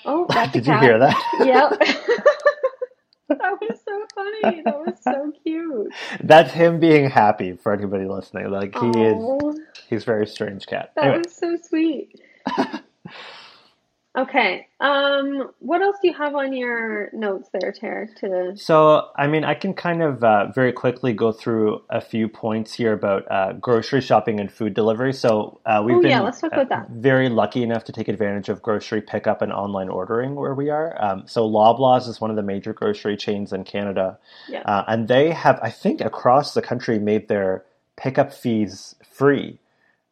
[0.05, 1.17] Oh, Did you hear that?
[1.45, 1.79] Yep.
[3.29, 4.63] that was so funny.
[4.65, 5.95] That was so cute.
[6.23, 8.51] That's him being happy for anybody listening.
[8.51, 9.55] Like he is, Oh,
[9.89, 10.95] he's a very strange cat.
[10.97, 12.21] that Anyway, was so sweet.
[14.17, 14.69] Okay.
[14.81, 18.07] Um, what else do you have on your notes there, Tara?
[18.21, 22.29] To so I mean, I can kind of uh, very quickly go through a few
[22.29, 25.13] points here about uh, grocery shopping and food delivery.
[25.15, 26.91] So uh, we've Oh, been yeah, let's talk about uh, that.
[26.91, 30.97] very lucky enough to take advantage of grocery pickup and online ordering where we are.
[31.03, 34.63] Um, so Loblaws is one of the major grocery chains in Canada, yeah.
[34.65, 37.65] uh, and they have, I think, across the country made their
[37.97, 39.59] pickup fees free.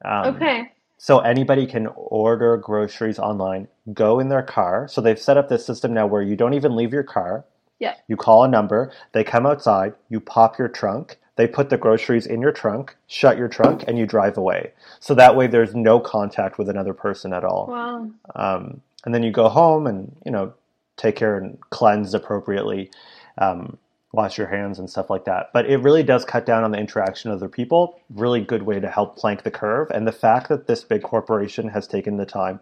[0.04, 0.72] Um, Okay.
[1.02, 4.86] So anybody can order groceries online, go in their car.
[4.86, 7.44] So they've set up this system now where you don't even leave your car.
[7.80, 7.94] Yeah.
[8.06, 12.24] You call a number, they come outside, you pop your trunk, they put the groceries
[12.24, 14.74] in your trunk, shut your trunk, and you drive away.
[15.00, 17.66] So that way there's no contact with another person at all.
[17.68, 18.08] Wow.
[18.36, 20.54] Um, and then you go home and, you know,
[20.96, 22.92] take care and cleanse appropriately,
[23.38, 23.76] um,
[24.12, 25.50] wash your hands and stuff like that.
[25.54, 28.00] But it really does cut down on the interaction of other people.
[28.14, 29.90] Really good way to help plank the curve.
[29.92, 32.60] And the fact that this big corporation has taken the time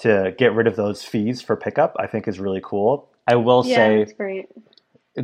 [0.00, 3.08] to get rid of those fees for pickup, I think is really cool.
[3.28, 4.48] I will Yeah, say great.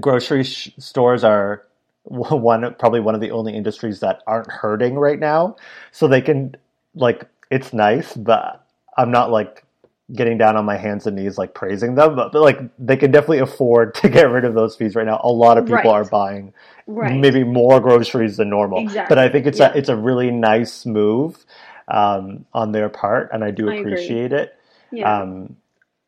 [0.01, 1.67] grocery sh- stores are
[2.05, 5.57] one probably one of the only industries that aren't hurting right now
[5.93, 6.57] so they can
[6.95, 8.67] like it's nice but
[8.99, 9.65] i'm not like
[10.13, 13.11] getting down on my hands and knees like praising them but, but like they can
[13.11, 15.87] definitely afford to get rid of those fees right now a lot of people Right.
[15.87, 16.53] are buying
[16.87, 17.19] Right.
[17.19, 19.73] maybe more groceries than normal Exactly, but i think it's yeah.
[19.73, 21.45] a it's a really nice move
[21.89, 24.55] um, on their part and i do I appreciate it
[24.91, 25.21] Yeah.
[25.23, 25.57] um,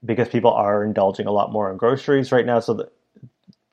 [0.05, 2.92] because people are indulging a lot more in groceries right now, so that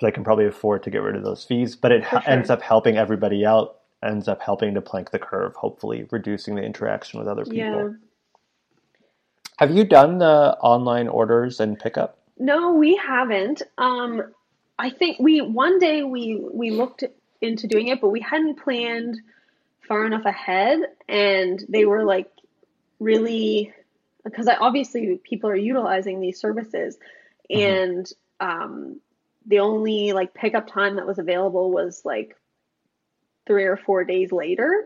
[0.02, 1.76] they can probably afford to get rid of those fees.
[1.76, 5.54] But it h- ends up helping everybody out, ends up helping to plank the curve,
[5.56, 7.58] hopefully reducing the interaction with other people.
[7.58, 7.90] yeah.
[9.58, 12.18] Have you done the online orders and pickup?
[12.38, 13.62] No, we haven't.
[13.78, 14.34] Um,
[14.80, 17.04] I think we one day we we looked
[17.42, 19.20] into doing it, but we hadn't planned
[19.88, 22.30] far enough ahead, and they were like
[23.00, 23.72] really
[24.24, 26.98] because I, obviously people are utilizing these services,
[27.50, 29.00] and um,
[29.46, 32.36] the only like pickup time that was available was like
[33.46, 34.86] three or four days later.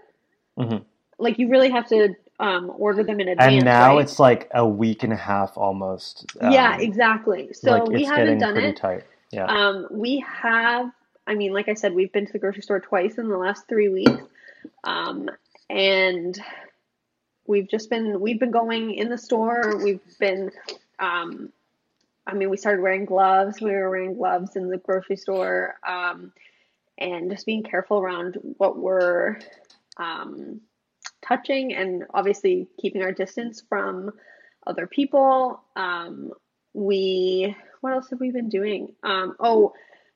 [0.58, 0.84] Mhm.
[1.20, 4.04] Like you really have to um, order them in advance, And now right?
[4.04, 6.26] it's like a week and a half almost.
[6.40, 7.52] yeah, um, exactly.
[7.54, 8.78] So like we haven't done it.
[8.78, 9.04] tight.
[9.32, 9.46] Yeah.
[9.46, 10.92] Um, we have,
[11.26, 13.68] I mean, like I said, we've been to the grocery store twice in the last
[13.68, 14.24] three weeks.
[14.84, 15.30] Um,
[15.70, 16.40] and
[17.48, 19.78] we've just been, we've been going in the store.
[19.84, 20.52] We've been,
[21.00, 21.52] um,
[22.26, 23.60] I mean, we started wearing gloves.
[23.60, 25.76] We were wearing gloves in the grocery store.
[25.86, 26.32] Um,
[27.00, 29.40] and just being careful around what we're,
[29.98, 30.62] um,
[31.28, 34.12] touching and obviously keeping our distance from
[34.66, 35.62] other people.
[35.76, 36.32] Um,
[36.74, 38.94] we what else have we been doing?
[39.04, 39.74] Um, oh,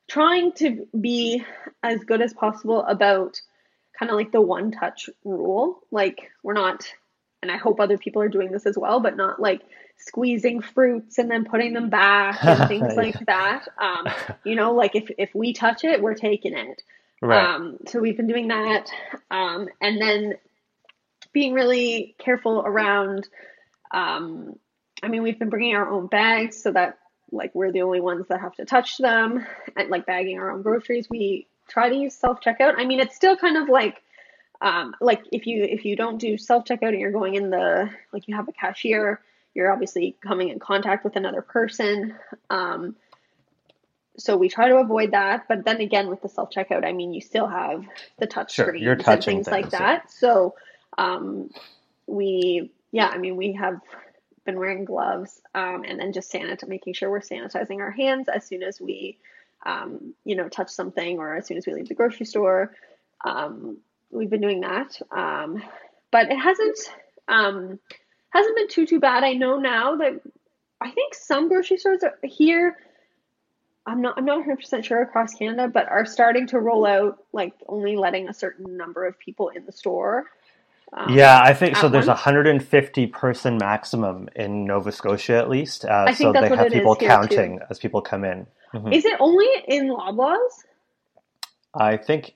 [0.08, 1.44] trying to be
[1.84, 3.40] as good as possible about
[3.98, 5.82] kind of like the one touch rule.
[5.92, 6.86] Like we're not,
[7.42, 9.62] and I hope other people are doing this as well, but not like
[9.98, 13.68] squeezing fruits and then putting them back and things like that.
[13.80, 14.08] Um,
[14.44, 16.82] you know, like if if we touch it, we're taking it.
[17.22, 17.56] right.
[17.56, 18.90] Um, so we've been doing that.
[19.30, 20.34] Um, and then
[21.34, 23.28] being really careful around,
[23.92, 24.58] um,
[25.04, 27.00] I mean, we've been bringing our own bags so that
[27.32, 30.62] like we're the only ones that have to touch them and like bagging our own
[30.62, 31.10] groceries.
[31.10, 32.76] We try to use self checkout.
[32.78, 34.02] I mean, it's still kind of like,
[34.62, 37.90] um, like if you if you don't do self checkout and you're going in the
[38.12, 39.22] like you have a cashier,
[39.54, 42.14] you're obviously coming in contact with another person.
[42.50, 42.96] Um,
[44.18, 45.48] so we try to avoid that.
[45.48, 47.86] But then again, with the self checkout, I mean, you still have
[48.20, 49.80] the touch Sure, screens you're and things like things, yeah.
[49.80, 50.12] that.
[50.12, 50.56] So
[50.98, 51.50] um,
[52.08, 53.80] we, yeah, I mean, we have
[54.46, 58.46] been wearing gloves um, and then just sanit- making sure we're sanitizing our hands as
[58.46, 59.18] soon as we,
[59.66, 62.74] um, you know, touch something or as soon as we leave the grocery store.
[63.24, 63.78] Um,
[64.12, 65.62] we've been doing that, um,
[66.12, 66.78] but it hasn't
[67.28, 67.80] um,
[68.30, 69.24] hasn't been too too bad.
[69.24, 70.22] I know now that
[70.80, 72.78] I think some grocery stores are here.
[73.86, 77.24] I'm not I'm not 100 percent sure across Canada, but are starting to roll out
[77.34, 80.26] like only letting a certain number of people in the store.
[80.94, 81.88] Um, Yeah, I think so.
[81.90, 82.26] There's a once.
[82.26, 85.86] 150 person maximum in Nova Scotia, at least.
[85.86, 88.48] Uh, so they have people counting as people come in.
[88.74, 88.94] Mhm.
[88.94, 90.66] Is it only in Loblaws?
[91.74, 92.36] I think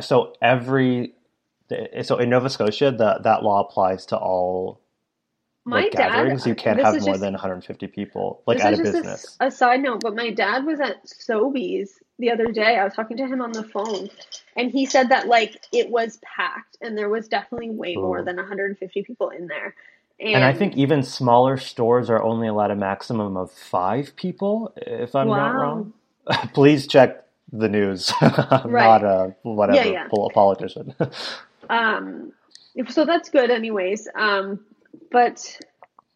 [0.00, 0.32] so.
[0.42, 1.14] Every
[2.02, 4.80] so in Nova Scotia, the, that law applies to all
[5.64, 8.76] My like dad- gatherings, you can't have more just- than 150 people, like at a
[8.76, 9.36] just a business.
[9.40, 12.78] A, side note, but my dad was at Sobeys the other day.
[12.78, 14.10] I was talking to him on the phone,
[14.56, 18.36] and he said that like it was packed, and there was definitely way more than
[18.36, 19.74] 150 people in there.
[20.20, 24.74] And, And I think even smaller stores are only allowed a maximum of five people,
[24.76, 25.92] if I'm not wrong.
[26.54, 28.12] Please check the news.
[28.22, 28.78] I'm Right.
[28.78, 30.08] not a whatever Yeah, yeah.
[30.34, 30.94] politician.
[31.70, 32.32] Um,
[32.90, 34.08] so that's good, anyways.
[34.16, 34.60] Um,
[35.12, 35.40] but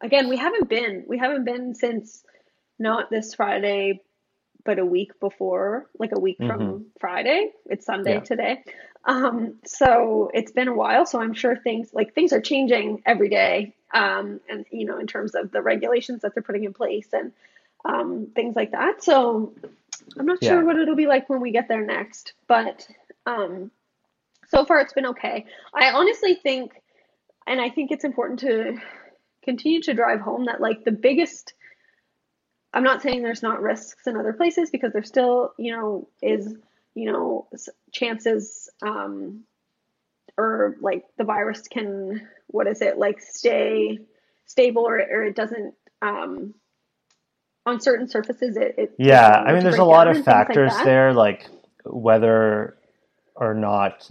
[0.03, 2.25] again, we haven't been we haven't been since
[2.79, 4.03] not this Friday,
[4.65, 7.51] but a week before, like a week from Friday.
[7.67, 8.21] It's Sunday Yeah.
[8.21, 8.65] today.
[9.05, 11.07] Um, so it's been a while.
[11.07, 13.75] So I'm sure things like things are changing every day.
[13.93, 17.33] Um, and you know, in terms of the regulations that they're putting in place and
[17.85, 19.03] um, things like that.
[19.03, 19.55] So
[20.19, 20.51] I'm not Yeah.
[20.51, 22.87] sure what it'll be like when we get there next, but
[23.27, 23.71] um,
[24.49, 25.47] so far it's been okay.
[25.73, 26.73] I honestly think,
[27.47, 28.79] and I think it's important to
[29.43, 31.55] continue to drive home that like the biggest.
[32.73, 36.55] I'm not saying there's not risks in other places because there still, you know, is,
[36.95, 37.49] you know,
[37.93, 39.45] chances, um,
[40.37, 43.99] or like the virus can, what is it, like stay
[44.47, 46.55] stable or, or it doesn't, um,
[47.67, 50.73] on certain surfaces it, it Yeah, I mean, there's a lot of things like factors
[50.85, 51.49] there, like
[51.85, 52.77] whether
[53.35, 54.11] or not,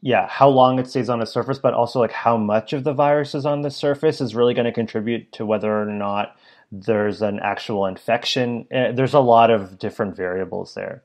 [0.00, 2.92] yeah, how long it stays on the surface, but also like how much of the
[2.92, 6.36] virus is on the surface is really going to contribute to whether or not
[6.70, 8.66] there's an actual infection.
[8.70, 11.02] Eh, There's a lot of different variables there.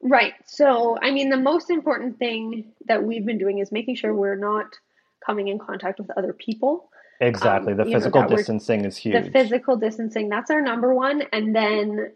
[0.00, 0.34] Right.
[0.46, 4.36] So, I mean, the most important thing that we've been doing is making sure we're
[4.36, 4.66] not
[5.24, 6.90] coming in contact with other people.
[7.20, 7.72] Exactly.
[7.72, 9.26] Um, the you know, physical distancing is huge.
[9.26, 11.22] The physical distancing, that's our number one.
[11.32, 12.10] And then,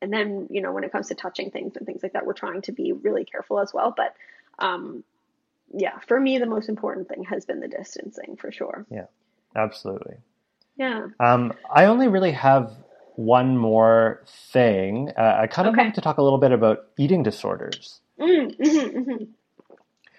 [0.00, 2.34] and then, you know, when it comes to touching things and things like that, we're
[2.34, 3.92] trying to be really careful as well.
[3.96, 4.14] But,
[4.64, 5.02] um,
[5.72, 8.86] yeah, for me, the most important thing has been the distancing for sure.
[8.90, 9.06] Yeah,
[9.56, 10.18] absolutely.
[10.76, 11.06] Yeah.
[11.20, 12.72] Um, I only really have
[13.16, 14.22] one more
[14.52, 15.10] thing.
[15.16, 15.76] Uh, I kind of Okay.
[15.76, 18.00] wanted to talk a little bit about eating disorders.
[18.20, 19.24] Mm, hmm hmm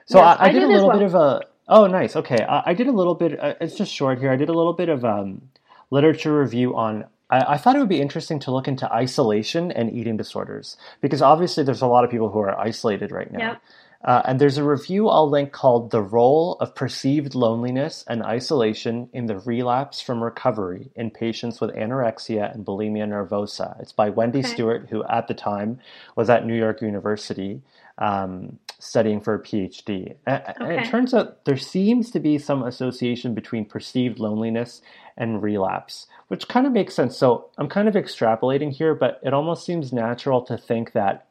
[0.06, 0.92] So Yes, I, I I did a little well.
[0.92, 1.42] bit of a.
[1.70, 2.16] Oh, nice.
[2.16, 3.40] Okay, I, I did a little bit.
[3.40, 4.32] Uh, it's just short here.
[4.32, 5.44] I did a little bit of um,
[5.92, 7.06] literature review on.
[7.32, 11.22] I, I thought it would be interesting to look into isolation and eating disorders because
[11.22, 13.54] obviously there's a lot of people who are isolated right now.
[13.54, 13.62] Yep.
[14.06, 19.10] Uh, and there's a review I'll link called "The Role of Perceived Loneliness and Isolation
[19.14, 24.40] in the Relapse from Recovery in Patients with Anorexia and Bulimia Nervosa." It's by Wendy
[24.40, 24.50] Okay.
[24.50, 25.80] Stewart, who at the time
[26.16, 27.62] was at New York University
[27.98, 30.16] um, studying for a PhD.
[30.28, 34.82] A- And it turns out there seems to be some association between perceived loneliness
[35.18, 37.18] and relapse, which kind of makes sense.
[37.18, 41.26] So I'm kind of extrapolating here, but it almost seems natural to think that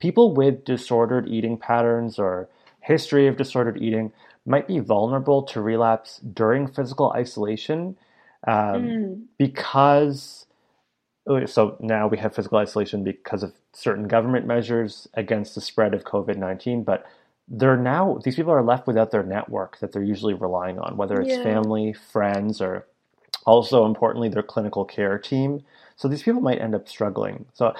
[0.00, 2.48] people with disordered eating patterns or
[2.82, 4.12] history of disordered eating
[4.46, 7.96] might be vulnerable to relapse during physical isolation
[8.48, 10.46] um, Mm, because
[11.28, 15.94] oh, so now we have physical isolation because of certain government measures against the spread
[15.94, 17.06] of COVID-19 but
[17.48, 21.20] they're now these people are left without their network that they're usually relying on whether
[21.20, 21.42] it's Yeah.
[21.42, 22.86] family friends or
[23.46, 25.62] also importantly their clinical care team.
[25.96, 27.46] So these people might end up struggling.
[27.54, 27.74] So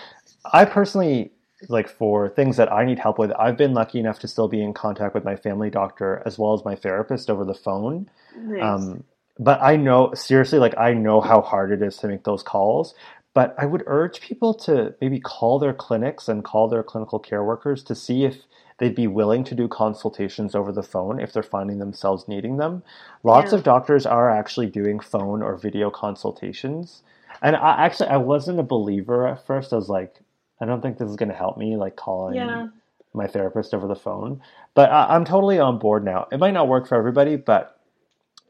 [0.53, 1.33] i personally
[1.69, 4.63] like for things that i need help with i've been lucky enough to still be
[4.63, 8.63] in contact with my family doctor as well as my therapist over the phone nice.
[8.63, 9.05] um,
[9.39, 12.95] but I know seriously, like I know how hard it is to make those calls.
[13.33, 17.45] But I would urge people to maybe call their clinics and call their clinical care
[17.45, 18.39] workers to see if
[18.79, 22.83] they'd be willing to do consultations over the phone if they're finding themselves needing them.
[23.23, 23.59] Lots Yeah.
[23.59, 27.03] of doctors are actually doing phone or video consultations.
[27.43, 29.73] And I actually I wasn't a believer at first.
[29.73, 30.21] I was like,
[30.61, 32.69] I don't think this is going to help me, like calling yeah.
[33.15, 34.43] my therapist over the phone.
[34.75, 36.29] But I, I'm totally on board now.
[36.31, 37.79] It might not work for everybody, but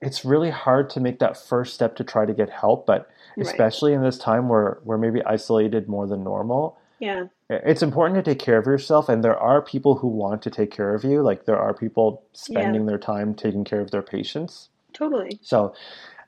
[0.02, 2.86] it's really hard to make that first step to try to get help.
[2.86, 3.46] But Right.
[3.46, 7.26] especially in this time where we're maybe isolated more than normal, Yeah.
[7.48, 9.08] it's important to take care of yourself.
[9.08, 11.22] And there are people who want to take care of you.
[11.22, 14.68] Like there are people spending their time taking care of their patients.
[14.92, 15.38] Totally.
[15.42, 15.72] So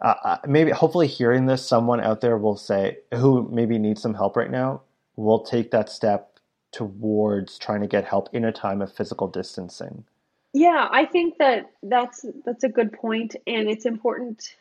[0.01, 4.15] uh, uh, maybe, hopefully, hearing this, someone out there will say, who maybe needs some
[4.15, 4.83] help right now,
[5.23, 6.39] will take that step
[6.73, 10.05] towards trying to get help in a time of physical distancing.
[10.53, 14.55] Yeah, I think that that's that's a good point, and it's important,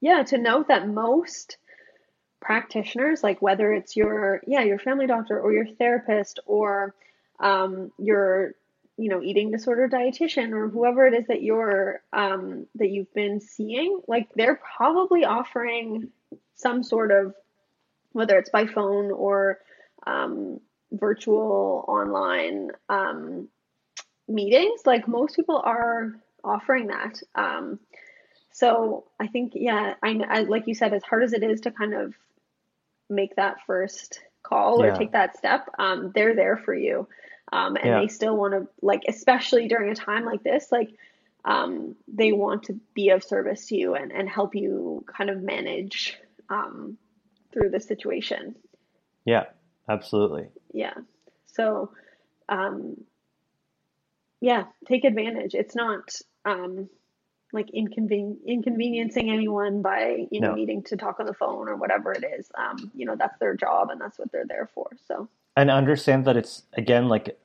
[0.00, 1.56] yeah, to note that most
[2.40, 6.94] practitioners, like whether it's your yeah your family doctor or your therapist or
[7.40, 8.52] um, your
[8.98, 13.40] you know eating disorder dietitian or whoever it is that you're um, that you've been
[13.40, 16.10] seeing, like they're probably offering
[16.56, 17.34] some sort of
[18.12, 19.58] whether it's by phone or
[20.06, 20.60] um,
[20.92, 23.48] virtual online um,
[24.28, 27.78] meetings like most people are offering that um,
[28.52, 31.70] So I think, yeah, I, I like you said, as hard as it is to
[31.70, 32.14] kind of
[33.08, 34.98] make that first call or Yeah.
[34.98, 37.06] take that step, um, they're there for you.
[37.52, 38.00] Um, and Yeah.
[38.02, 40.90] they still want to, like, especially during a time like this, like,
[41.44, 45.42] um, they want to be of service to you and, and help you kind of
[45.42, 46.18] manage
[46.50, 46.98] um,
[47.52, 48.54] through the situation.
[49.24, 49.44] Yeah,
[49.88, 50.48] absolutely.
[50.72, 50.94] Yeah.
[51.46, 51.90] So,
[52.48, 52.96] um,
[54.40, 55.54] yeah, take advantage.
[55.54, 56.14] It's not
[56.44, 56.88] um,
[57.52, 60.54] like inconven- inconveniencing anyone by, you know, No.
[60.54, 62.48] needing to talk on the phone or whatever it is.
[62.56, 64.88] Um, you know, that's their job and that's what they're there for.
[65.06, 67.38] So, and understand that it's again like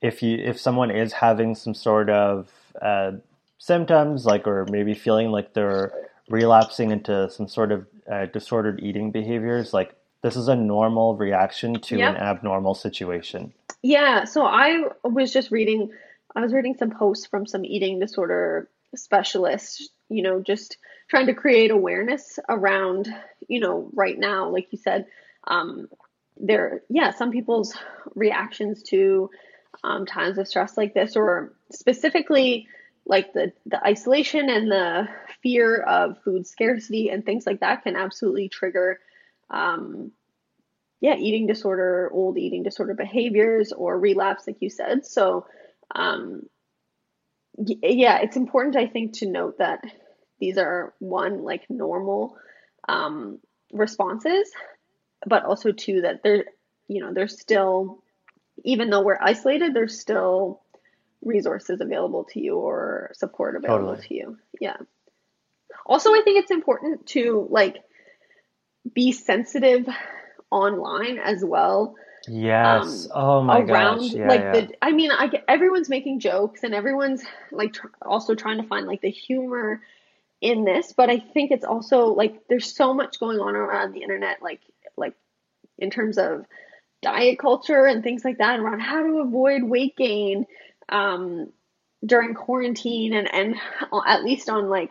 [0.00, 3.12] if you if someone is having some sort of uh,
[3.58, 5.92] symptoms like or maybe feeling like they're
[6.30, 11.74] relapsing into some sort of uh, disordered eating behaviors like this is a normal reaction
[11.74, 12.14] to Yep.
[12.14, 13.52] an abnormal situation
[13.82, 15.90] Yeah, so I was just reading,
[16.36, 20.76] I was reading some posts from some eating disorder specialists, you know, just
[21.08, 23.08] trying to create awareness around,
[23.48, 25.06] you know, right now, like you said,
[25.46, 25.88] um,
[26.38, 27.76] there, yeah, some people's
[28.14, 29.30] reactions to
[29.84, 32.68] um, times of stress like this, or specifically
[33.04, 35.08] like the the isolation and the
[35.42, 39.00] fear of food scarcity and things like that, can absolutely trigger
[39.52, 40.10] um,
[41.00, 45.04] yeah, eating disorder, old eating disorder behaviors, or relapse, like you said.
[45.04, 45.46] So,
[45.94, 46.46] um,
[47.58, 49.82] yeah, it's important, I think, to note that
[50.38, 52.36] these are one, like normal
[52.88, 53.40] um,
[53.72, 54.50] responses,
[55.26, 56.44] but also two, that they're,
[56.88, 58.02] you know, there's still,
[58.64, 60.62] even though we're isolated, there's still
[61.20, 64.08] resources available to you or support available Totally.
[64.08, 64.38] to you.
[64.60, 64.76] Yeah.
[65.84, 67.82] Also, I think it's important to like
[68.94, 69.88] be sensitive
[70.50, 71.96] online as well.
[72.28, 73.06] Yes.
[73.06, 74.52] Um, oh my around gosh yeah like yeah.
[74.52, 78.68] The i mean i get everyone's making jokes and everyone's like tr- also trying to
[78.68, 79.82] find like the humor
[80.40, 84.02] in this but i think it's also like there's so much going on around the
[84.02, 84.60] internet like
[84.96, 85.14] like
[85.78, 86.46] in terms of
[87.00, 90.46] diet culture and things like that around how to avoid weight gain
[90.90, 91.48] um
[92.04, 93.56] during quarantine and and
[94.06, 94.90] at least on like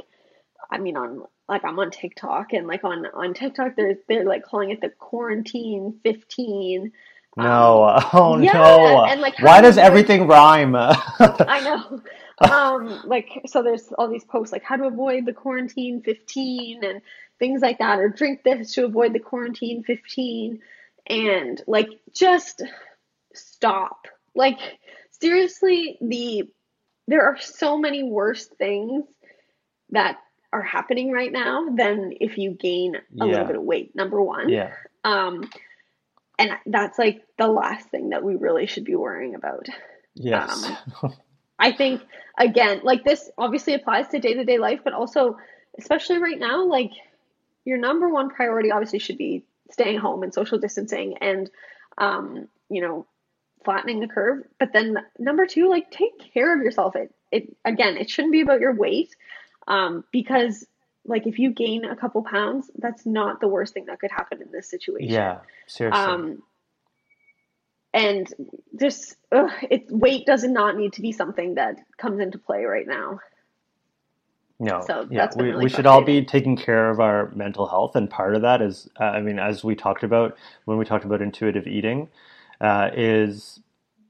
[0.69, 4.43] I mean on like I'm on TikTok and like on on TikTok they're they're like
[4.43, 6.93] calling it the quarantine 15
[7.35, 10.75] no um oh yeah no and like why does everything rhyme?
[10.75, 12.01] I know.
[12.49, 17.01] Um like so there's all these posts like how to avoid the quarantine 15 and
[17.37, 20.59] things like that or drink this to avoid the quarantine 15
[21.07, 22.63] and like just
[23.33, 24.07] stop.
[24.35, 24.59] Like
[25.19, 26.43] seriously the
[27.07, 29.03] there are so many worse things
[29.89, 30.17] that
[30.53, 34.49] are happening right now than if you gain a little bit of weight number one.
[34.49, 34.73] Yeah.
[35.03, 35.49] Um
[36.37, 39.67] and that's like the last thing that we really should be worrying about.
[40.15, 40.69] Yes.
[41.01, 41.13] Um
[41.59, 42.01] i think
[42.39, 45.37] again like this obviously applies to day-to-day life but also
[45.77, 46.89] especially right now like
[47.65, 51.51] your number one priority obviously should be staying home and social distancing and
[51.99, 53.05] um you know
[53.63, 54.43] flattening the curve.
[54.59, 56.95] But then number two like take care of yourself.
[56.95, 59.15] It it again it shouldn't be about your weight
[59.67, 60.65] um because
[61.05, 64.41] like if you gain a couple pounds that's not the worst thing that could happen
[64.41, 65.09] in this situation.
[65.09, 65.99] Yeah seriously.
[65.99, 66.43] Um
[67.93, 68.33] and
[68.79, 72.87] just ugh, it weight does not need to be something that comes into play right
[72.87, 73.19] now.
[74.59, 77.67] No, so yeah, that's we, really we should all be taking care of our mental
[77.67, 80.85] health, and part of that is, uh, I mean, as we talked about when we
[80.85, 82.09] talked about intuitive eating,
[82.61, 83.59] uh, is,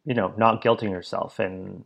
[0.03, 1.85] you know, not guilting yourself and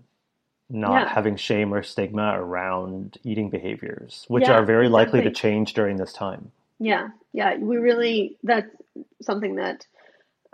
[0.70, 5.32] not yeah having shame or stigma around eating behaviors, which yeah are very likely to
[5.32, 6.51] change during this time.
[6.80, 8.70] yeah yeah we really that's
[9.22, 9.86] something that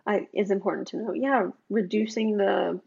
[0.06, 2.80] I, is important to know yeah reducing the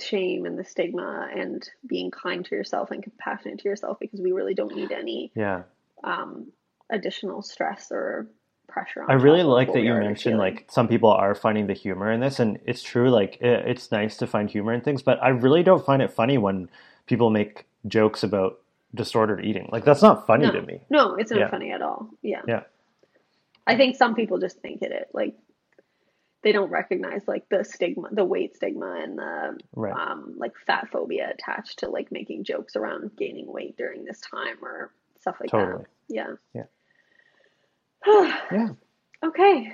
[0.00, 4.32] shame and the stigma and being kind to yourself and compassionate to yourself because we
[4.32, 5.62] really don't need any Yeah.
[6.02, 6.50] um,
[6.90, 8.26] additional stress or
[8.72, 12.20] pressure I really like that you mentioned like some people are finding the humor in
[12.20, 13.10] this, and it's true.
[13.10, 16.12] Like it, it's nice to find humor in things, but I really don't find it
[16.12, 16.68] funny when
[17.06, 18.58] people make jokes about
[18.94, 19.68] disordered eating.
[19.72, 20.80] Like that's not funny to me.
[20.90, 22.10] no, it's not Yeah, funny at all.
[22.22, 22.42] Yeah.
[22.48, 22.62] yeah,
[23.66, 25.34] I think some people just think it, it like
[26.42, 30.88] they don't recognize like the stigma, the weight stigma and the right, um like fat
[30.90, 35.50] phobia attached to like making jokes around gaining weight during this time or stuff like
[35.50, 35.84] that.
[36.08, 36.32] Yeah.
[36.54, 36.64] Yeah,
[38.52, 38.68] yeah.
[39.22, 39.72] Okay.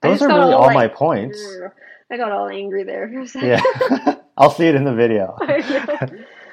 [0.00, 1.42] Those are really all all like my points.
[2.10, 3.48] I got all angry there for a second.
[3.48, 4.14] Yeah.
[4.36, 5.36] I'll see it in the video.
[5.40, 6.08] I.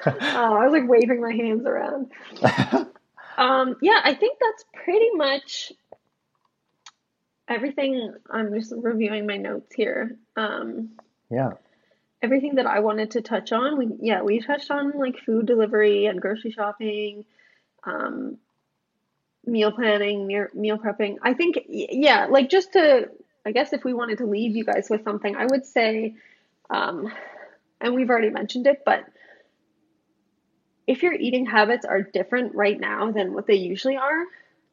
[0.06, 2.10] Oh, I was like waving my hands around.
[3.38, 5.72] Um, yeah, I think that's pretty much
[7.48, 8.14] everything.
[8.30, 10.16] I'm just reviewing my notes here.
[10.36, 10.90] Um,
[11.30, 11.52] Yeah,
[12.22, 16.06] everything that I wanted to touch on, we yeah, we touched on like food delivery
[16.06, 17.24] and grocery shopping.
[17.84, 18.38] um,
[19.44, 21.16] meal planning, meal, meal prepping.
[21.22, 23.10] I think, yeah, like just to,
[23.44, 26.14] I guess if we wanted to leave you guys with something, I would say,
[26.70, 27.12] um,
[27.80, 29.04] and we've already mentioned it, but
[30.86, 34.24] if your eating habits are different right now than what they usually are,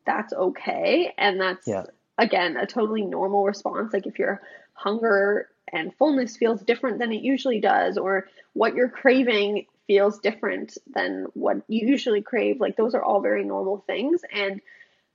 [0.05, 1.13] that's okay.
[1.17, 1.85] And that's, Yeah.
[2.17, 3.93] again, a totally normal response.
[3.93, 4.41] Like if your
[4.73, 10.77] hunger and fullness feels different than it usually does, or what you're craving feels different
[10.93, 14.21] than what you usually crave, like those are all very normal things.
[14.31, 14.61] And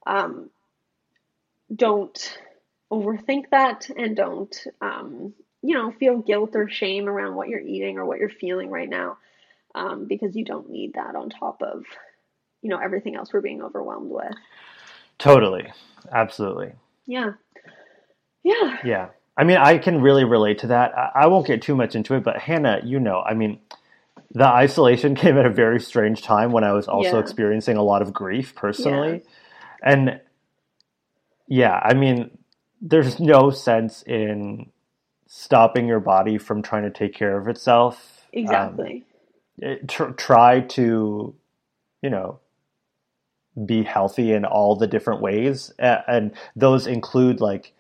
[0.05, 0.51] um,
[1.73, 2.39] don't
[2.93, 7.99] overthink that and don't, um, you know, feel guilt or shame around what you're eating
[7.99, 9.17] or what you're feeling right now
[9.77, 11.85] um, because you don't need that on top of,
[12.61, 14.35] you know, everything else we're being overwhelmed with.
[15.19, 15.73] Totally.
[16.11, 16.73] Absolutely.
[17.07, 17.35] Yeah.
[18.43, 18.79] Yeah.
[18.85, 19.09] Yeah.
[19.37, 20.99] I mean, I can really relate to that.
[20.99, 23.61] I, I won't get too much into it, but Hannah, you know, I mean,
[24.33, 27.21] the isolation came at a very strange time when I was also Yeah.
[27.21, 29.23] experiencing a lot of grief personally.
[29.83, 30.21] And
[31.49, 32.39] yeah, I mean,
[32.81, 34.71] there's no sense in
[35.27, 38.29] stopping your body from trying to take care of itself.
[38.35, 39.05] Um, Exactly.
[39.59, 41.35] it- tr- try to,
[42.03, 42.41] you know,
[43.67, 47.73] be healthy in all the different ways, and those include like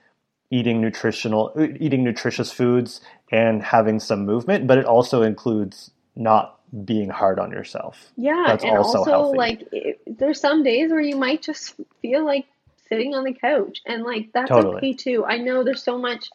[0.50, 3.00] eating nutritional, eating nutritious foods
[3.32, 4.66] and having some movement.
[4.68, 8.12] But it also includes not being hard on yourself.
[8.16, 9.38] Yeah, That's and also also, healthy.
[9.38, 12.46] like it, there's some days where you might just feel like
[12.88, 14.76] sitting on the couch, and like that's Totally.
[14.76, 15.24] okay too.
[15.24, 16.30] I know there's so much.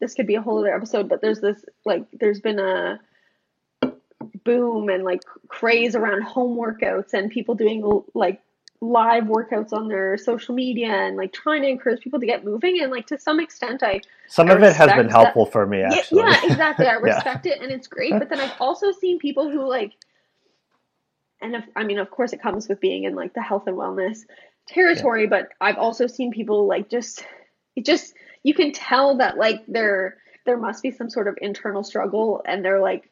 [0.00, 3.00] This could be a whole other episode, but there's this like there's been a
[4.44, 8.40] boom and like craze around home workouts and people doing like
[8.82, 12.80] live workouts on their social media and like trying to encourage people to get moving
[12.80, 15.44] and like to some extent I Some I of it has been respect that- helpful
[15.46, 16.22] for me, yeah, actually.
[16.22, 16.86] yeah, exactly.
[16.86, 17.14] I Yeah.
[17.16, 18.12] respect it and it's great.
[18.12, 19.92] But then I've also seen people who like,
[21.42, 23.76] and if, I mean, of course, it comes with being in like the health and
[23.76, 24.20] wellness
[24.66, 25.26] territory.
[25.26, 27.24] But I've also seen people like just,
[27.76, 30.16] it just you can tell that like there
[30.46, 33.09] there must be some sort of internal struggle, and they're like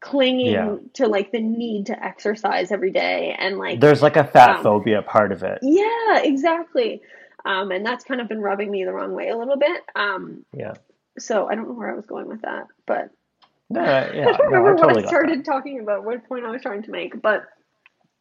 [0.00, 0.76] clinging Yeah.
[0.94, 4.62] to like the need to exercise every day and like There's like a fat Um,
[4.62, 5.58] phobia part of it.
[5.62, 7.02] yeah, exactly.
[7.44, 9.82] Um, and that's kind of been rubbing me the wrong way a little bit.
[9.96, 10.74] Um, Yeah.
[11.18, 13.10] so I don't know where I was going with that, but
[13.70, 16.62] No, I don't no, remember I what I started talking about, what point I was
[16.62, 17.44] trying to make, but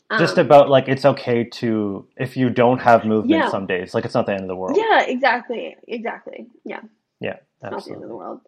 [0.09, 0.19] that.
[0.19, 3.49] Just um, about like it's okay to if you don't have movement Yeah.
[3.49, 4.77] some days, like it's not the end of the world.
[4.77, 6.81] yeah, exactly, exactly, yeah,
[7.19, 8.09] Yeah, it's not the end of absolutely.
[8.09, 8.41] the world,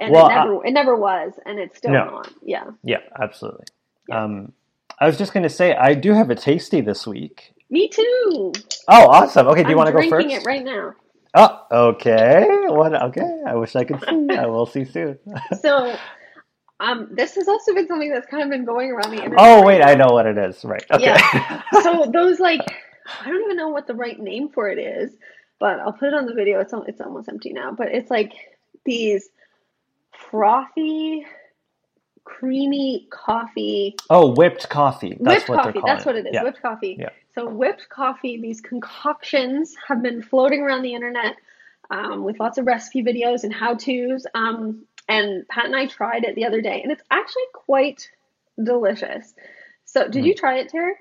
[0.00, 2.04] and Well, it never, it never was, and it's still No.
[2.06, 2.32] not.
[2.42, 3.66] Yeah, Yeah, absolutely.
[4.08, 4.24] Yeah.
[4.24, 4.52] Um,
[5.00, 7.52] I was just going to say, I do have a tasty this week.
[7.70, 8.52] me too.
[8.88, 9.46] Oh, awesome.
[9.48, 10.42] Okay, do you I'm want to go drinking first?
[10.42, 10.94] it right now.
[11.34, 12.46] Oh, okay.
[12.68, 12.94] What?
[13.02, 14.34] Okay, I wish I could see.
[14.36, 15.18] I will see soon.
[15.60, 15.94] So,
[16.80, 19.38] um, this has also been something that's kind of been going around the internet.
[19.38, 19.88] oh, wait, now.
[19.88, 20.64] I know what it is.
[20.64, 20.84] Right.
[20.90, 21.16] Okay.
[21.82, 22.60] so those like
[23.24, 25.12] I don't even know what the right name for it is,
[25.60, 26.60] but I'll put it on the video.
[26.60, 28.32] It's it's almost empty now, but it's like
[28.84, 29.28] these
[30.30, 31.26] frothy,
[32.24, 35.16] creamy coffee, oh, whipped coffee.
[35.20, 35.80] That's whipped what coffee.
[35.84, 36.32] That's what it is.
[36.34, 36.42] Yeah.
[36.42, 36.96] Whipped coffee.
[36.98, 37.10] Yeah.
[37.34, 38.40] So whipped coffee.
[38.40, 41.36] These concoctions have been floating around the internet
[41.90, 44.26] um, with lots of recipe videos and how tos.
[44.34, 48.10] Um, and Pat and I tried it the other day, and it's actually quite
[48.62, 49.34] delicious.
[49.84, 50.10] So, Hmm.
[50.10, 50.92] did you try it, Tara?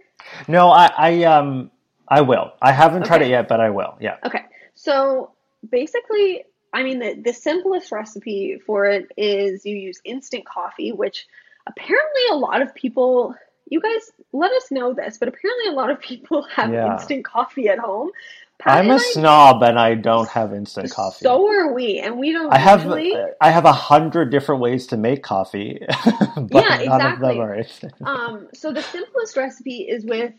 [0.47, 1.71] No, I, I, um,
[2.07, 2.53] I will.
[2.61, 3.97] I haven't tried it yet, but I will.
[3.99, 4.15] Yeah.
[4.25, 4.43] Okay,
[4.75, 5.31] so
[5.69, 11.25] basically, I mean, the, the simplest recipe for it is you use instant coffee, which
[11.67, 13.35] apparently a lot of people,
[13.69, 16.83] you guys let us know this, but apparently a lot of people have Yeah.
[16.83, 18.11] instant coffee at home.
[18.59, 21.25] Pat I'm a I- snob, and I don't have instant coffee.
[21.25, 23.13] So are we, and we don't I have usually.
[23.41, 25.81] I have a hundred different ways to make coffee,
[26.37, 27.29] but Yeah, exactly.
[27.29, 27.93] them are instant.
[28.05, 30.33] Um, so the simplest recipe is with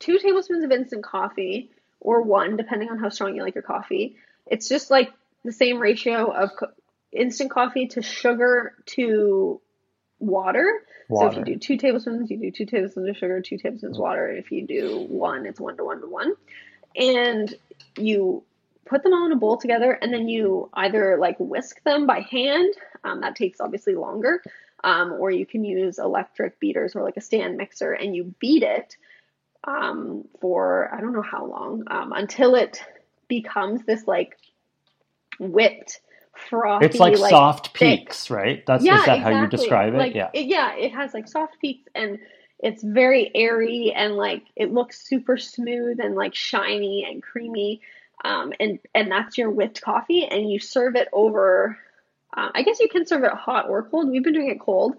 [0.00, 1.70] two tablespoons of instant coffee,
[2.00, 4.16] or one, depending on how strong you like your coffee.
[4.46, 5.10] It's just like
[5.44, 6.72] the same ratio of co-
[7.12, 9.60] instant coffee to sugar to
[10.18, 10.82] water.
[11.08, 14.02] So if you do two tablespoons, you do two tablespoons of sugar, two tablespoons of
[14.02, 14.30] water.
[14.30, 16.34] If you do one, it's one to one to one.
[16.96, 17.54] And
[17.98, 18.44] you
[18.86, 22.20] put them all in a bowl together, and then you either like whisk them by
[22.20, 22.74] hand.
[23.04, 24.42] Um, that takes obviously longer.
[24.84, 28.62] Um, or you can use electric beaters or like a stand mixer, and you beat
[28.62, 28.96] it
[29.64, 32.82] um, for I don't know how long um, until it
[33.28, 34.36] becomes this like
[35.50, 36.00] whipped,
[36.48, 36.86] frothy.
[36.86, 38.64] It's like, soft thick- peaks, right?
[38.66, 39.98] That's yeah, is that how you describe it?
[39.98, 40.30] Like, yeah.
[40.34, 42.18] yeah, it has like soft peaks and
[42.62, 47.80] it's very airy and like it looks super smooth and like shiny and creamy.
[48.24, 51.76] Um, and and that's your whipped coffee, and you serve it over.
[52.34, 54.08] Um, I guess you can serve it hot or cold.
[54.08, 54.94] We've been doing it cold.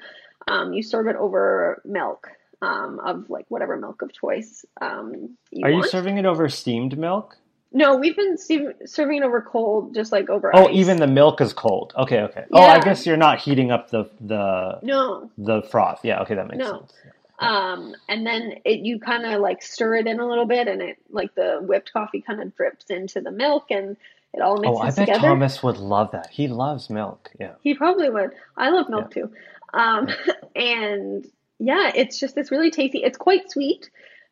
[0.45, 2.29] Um, you serve it over milk,
[2.61, 6.97] um, of like whatever milk of choice um, you Are you serving it over steamed
[6.97, 7.37] milk?
[7.73, 10.75] No, we've been serving it over cold, just like over Oh, ice.
[10.75, 11.93] even the milk is cold.
[11.97, 12.45] Okay, okay.
[12.53, 15.31] Oh, I guess you're not heating up the the no.
[15.37, 16.01] the froth.
[16.03, 16.79] Yeah, okay, that makes No.
[16.79, 16.93] sense.
[17.39, 20.81] Um, and then it you kind of like stir it in a little bit, and
[20.81, 23.97] it like the whipped coffee kind of drips into the milk, and
[24.33, 24.77] it all mixes together.
[24.77, 25.27] Oh, I bet together.
[25.27, 26.29] Thomas would love that.
[26.31, 27.31] He loves milk.
[27.39, 27.53] Yeah.
[27.61, 28.31] He probably would.
[28.55, 29.31] I love milk too.
[29.73, 30.07] Um,
[30.55, 31.25] and
[31.57, 32.99] yeah, it's just it's really tasty.
[32.99, 33.89] It's quite sweet.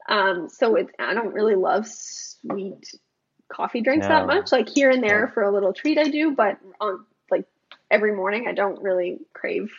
[0.07, 2.93] Um, so it I don't really love sweet
[3.51, 4.51] coffee drinks that much.
[4.51, 5.31] Like here and there No.
[5.33, 7.45] for a little treat I do, but on like
[7.89, 9.71] every morning I don't really crave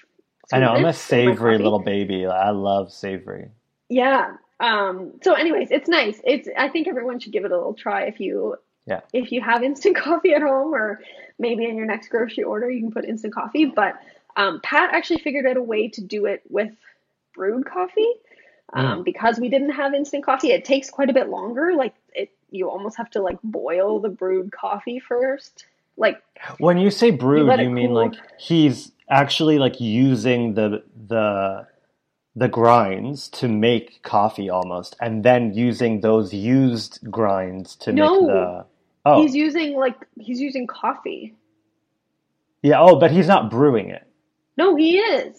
[0.53, 2.27] I know, I'm a sweetness in my savory little baby.
[2.27, 3.49] I love savory.
[3.89, 4.37] Yeah.
[4.61, 6.21] Um, so anyways, it's nice.
[6.25, 8.57] It's I think everyone should give it a little try if you
[8.87, 9.01] Yeah.
[9.13, 11.01] if you have instant coffee at home or
[11.39, 13.65] maybe in your next grocery order you can put instant coffee.
[13.65, 13.95] But
[14.37, 16.73] um, Pat actually figured out a way to do it with
[17.35, 18.11] brewed coffee.
[18.75, 21.75] Um, because we didn't have instant coffee, it takes quite a bit longer.
[21.75, 21.95] Like
[22.53, 25.67] you almost have to like boil the brewed coffee first.
[25.97, 26.23] Like
[26.59, 27.97] When you say brewed, let you, mean cool.
[27.97, 31.67] like he's actually like using the the
[32.35, 38.21] the grinds to make coffee almost, and then using those used grinds to No.
[38.21, 38.67] make the
[39.05, 41.35] oh he's using like he's using coffee.
[42.63, 44.07] yeah oh, but he's not brewing it.
[44.57, 45.39] No, he is.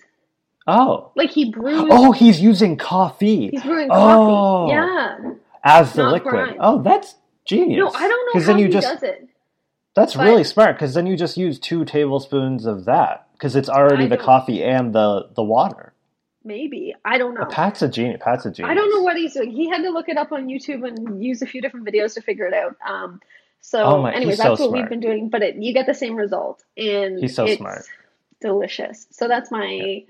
[0.68, 4.68] Oh Like he brews oh, he's using coffee he's brewing Oh.
[4.68, 4.72] coffee.
[4.72, 5.32] Yeah.
[5.64, 6.32] As the liquid.
[6.34, 6.58] grind.
[6.60, 7.80] Oh, that's genius.
[7.80, 9.28] No, I don't know how then you he just does it.
[9.96, 13.70] That's But- really smart because then you just use two tablespoons of that because it's
[13.70, 15.94] already I the coffee and the the water.
[16.46, 16.94] Maybe.
[17.06, 17.46] I don't know.
[17.46, 18.20] Pat's a genius.
[18.22, 18.72] Pat's a genius.
[18.72, 19.52] I don't know what he's doing.
[19.52, 22.22] He had to look it up on YouTube and use a few different videos to
[22.22, 22.76] figure it out.
[22.86, 23.22] Um,
[23.62, 24.82] so, Oh my- anyways, he's so that's what smart.
[24.82, 27.84] we've been doing, but it, you get the same result, and He's so it's smart.
[28.42, 29.08] delicious.
[29.12, 30.04] So that's my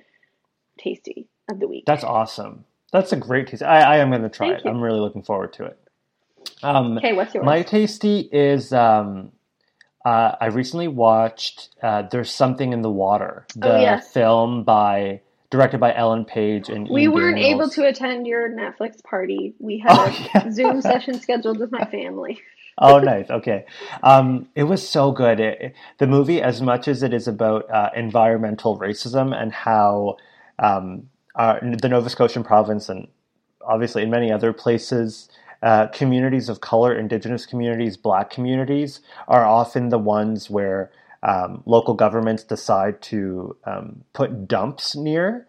[0.79, 1.83] tasty of the week.
[1.85, 2.65] That's awesome.
[2.93, 3.63] That's a great taste.
[3.63, 4.65] I, I am going to try Thank it.
[4.65, 4.71] you.
[4.71, 5.79] I'm really looking forward to it.
[6.63, 7.45] Um, okay, what's yours?
[7.45, 9.31] my tasty is um,
[10.05, 14.11] uh, I recently watched uh, "There's Something in the Water," the Oh, yes.
[14.13, 19.53] film by directed by Ellen Page and we weren't able to attend your Netflix party.
[19.59, 20.11] We had Oh, a
[20.45, 20.51] yeah.
[20.51, 22.41] Zoom session scheduled with my family.
[22.79, 23.29] oh, nice.
[23.29, 23.65] Okay.
[24.01, 25.39] Um, it was so good.
[25.39, 30.17] It, it- the movie, as much as it is about uh, environmental racism and how
[30.57, 33.07] um, uh, the Nova Scotian province and
[33.65, 35.29] obviously in many other places,
[35.63, 40.91] uh, communities of color, indigenous communities, black communities are often the ones where
[41.23, 45.47] um, local governments decide to um, put dumps near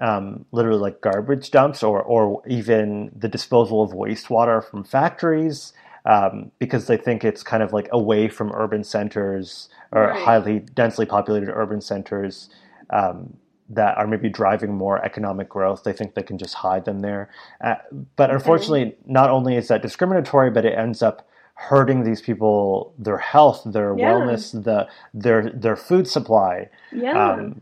[0.00, 5.72] um, literally like garbage dumps or, or even the disposal of wastewater from factories
[6.06, 10.22] um, because they think it's kind of like away from urban centers or Right.
[10.24, 12.48] highly densely populated urban centers
[12.90, 13.36] um,
[13.70, 15.84] that are maybe driving more economic growth.
[15.84, 17.30] They think they can just hide them there.
[17.62, 17.76] Uh,
[18.16, 23.18] but unfortunately, not only is that discriminatory, but it ends up hurting these people, their
[23.18, 24.12] health, their Yeah.
[24.12, 26.68] wellness, the their their food supply.
[26.90, 27.32] Yeah.
[27.32, 27.60] Um,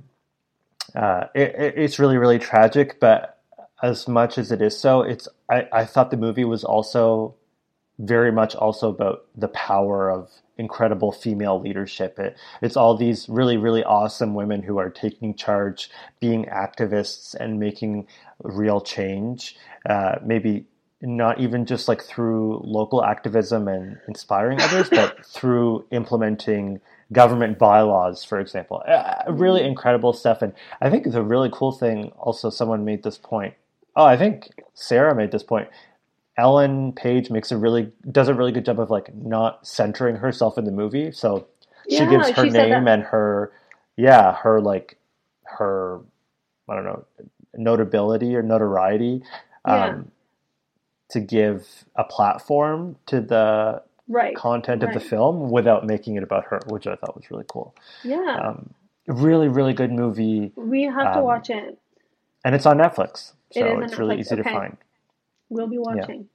[0.94, 3.38] uh, it, it, it's really, really tragic, but
[3.82, 7.34] as much as it is so, it's I, I thought the movie was also
[7.98, 12.18] very much also about the power of incredible female leadership.
[12.18, 15.90] It, it's all these really, really awesome women who are taking charge,
[16.20, 18.06] being activists, and making
[18.42, 19.56] real change.
[19.88, 20.66] Uh, maybe
[21.00, 26.80] not even just like through local activism and inspiring others, but through implementing
[27.12, 28.82] government bylaws, for example.
[28.86, 30.42] Uh, really incredible stuff.
[30.42, 33.54] And I think the really cool thing, also, someone made this point.
[33.96, 35.68] Oh, I think Sarah made this point.
[36.38, 40.58] Ellen Page makes a really does a really good job of like not centering herself
[40.58, 41.12] in the movie.
[41.12, 41.48] So
[41.90, 43.52] she Yeah, gives her she name and her
[43.96, 44.98] yeah, her like
[45.44, 46.00] her
[46.68, 47.04] I don't know
[47.56, 49.22] notability or notoriety
[49.66, 49.86] Yeah.
[49.86, 50.12] um,
[51.10, 54.36] to give a platform to the right.
[54.36, 57.74] content of the film without making it about her, which I thought was really cool.
[58.04, 58.40] Yeah.
[58.42, 58.74] Um,
[59.08, 61.78] really, really good movie, we have to um, watch it.
[62.44, 64.76] and it's on Netflix, so on it's really Netflix, easy to find.
[65.48, 66.28] We'll be watching.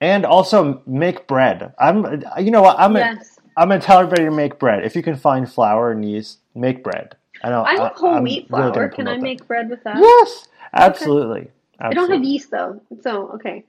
[0.00, 1.72] And also make bread.
[1.78, 2.78] I'm, you know what?
[2.78, 3.38] I'm, yes.
[3.56, 4.84] I'm gonna tell everybody to make bread.
[4.84, 7.16] If you can find flour and yeast, make bread.
[7.44, 7.62] I know.
[7.62, 8.70] I have whole I'm wheat flour.
[8.72, 9.22] gonna Can I that.
[9.22, 9.98] make bread with that?
[9.98, 11.50] Yes, absolutely.
[11.78, 12.80] I don't have yeast though.
[13.02, 13.64] So, okay.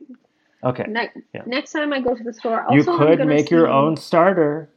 [0.64, 1.42] Okay, Ne- Yeah.
[1.46, 4.70] Next time I go to the store, also you could make your own starter.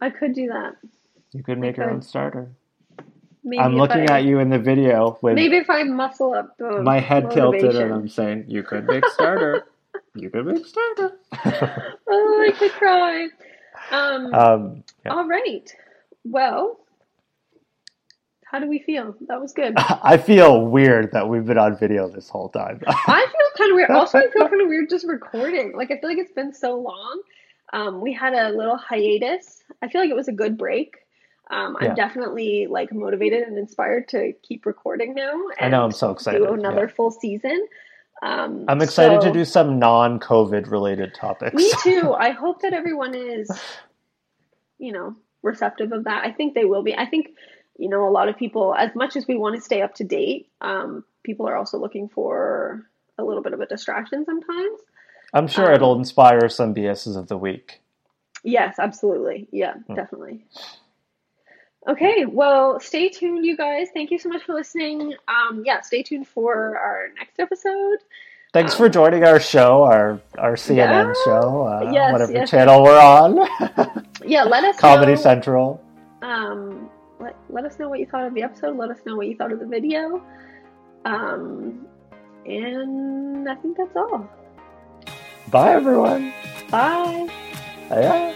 [0.00, 0.76] I could do that.
[1.32, 1.94] You could make your could.
[1.94, 2.52] own starter.
[3.44, 6.58] Maybe I'm looking I, at you in the video with Maybe if I muscle up
[6.60, 9.66] my head tilted, and I'm saying, "You could make starter.
[10.14, 11.18] you could make starter."
[12.14, 13.28] Oh, I could cry.
[13.90, 15.12] Um, um, yeah.
[15.12, 15.74] All right.
[16.24, 16.78] Well,
[18.44, 19.16] How do we feel?
[19.28, 19.74] That was good.
[19.78, 22.80] I feel weird that we've been on video this whole time.
[22.86, 23.90] I feel kind of weird.
[23.90, 25.72] Also, I feel kind of weird just recording.
[25.74, 27.22] Like I feel like it's been so long.
[27.72, 29.64] Um, we had a little hiatus.
[29.80, 30.96] I feel like it was a good break.
[31.50, 31.94] Um, I'm Yeah.
[31.94, 35.32] definitely like motivated and inspired to keep recording now.
[35.60, 36.94] I know, I'm so excited, Do another yeah.
[36.94, 37.66] full season.
[38.22, 41.54] Um, I'm excited so- to do some non-COVID related topics.
[41.54, 42.12] Me too.
[42.14, 43.50] I hope that everyone is,
[44.78, 46.24] you know, receptive of that.
[46.24, 46.96] I think they will be.
[46.96, 47.30] I think,
[47.76, 50.04] you know, a lot of people, as much as we want to stay up to
[50.04, 52.86] date, um, people are also looking for
[53.18, 54.80] a little bit of a distraction sometimes.
[55.34, 57.80] I'm sure Um, it'll inspire some BSs of the week.
[58.44, 59.48] Yes, absolutely.
[59.50, 59.94] Yeah, Hmm.
[59.94, 60.44] definitely.
[61.88, 63.88] Okay, well, stay tuned, you guys.
[63.92, 65.14] Thank you so much for listening.
[65.26, 67.98] Um, yeah, stay tuned for our next episode.
[68.52, 70.76] Thanks um, for joining our show, our our CNN
[71.08, 71.12] Yeah.
[71.24, 73.36] show, uh, Yes, whatever yes, channel we're on,
[74.24, 74.80] Yeah, let us know.
[74.80, 75.20] Comedy know.
[75.20, 75.80] Central.
[76.22, 76.88] um,
[77.18, 78.76] let, let us know what you thought of the episode.
[78.76, 80.22] Let us know what you thought of the video.
[81.04, 81.86] Um,
[82.46, 84.28] and I think that's all.
[85.50, 86.32] Bye, everyone.
[86.70, 87.28] Bye.
[87.90, 88.34] Yeah.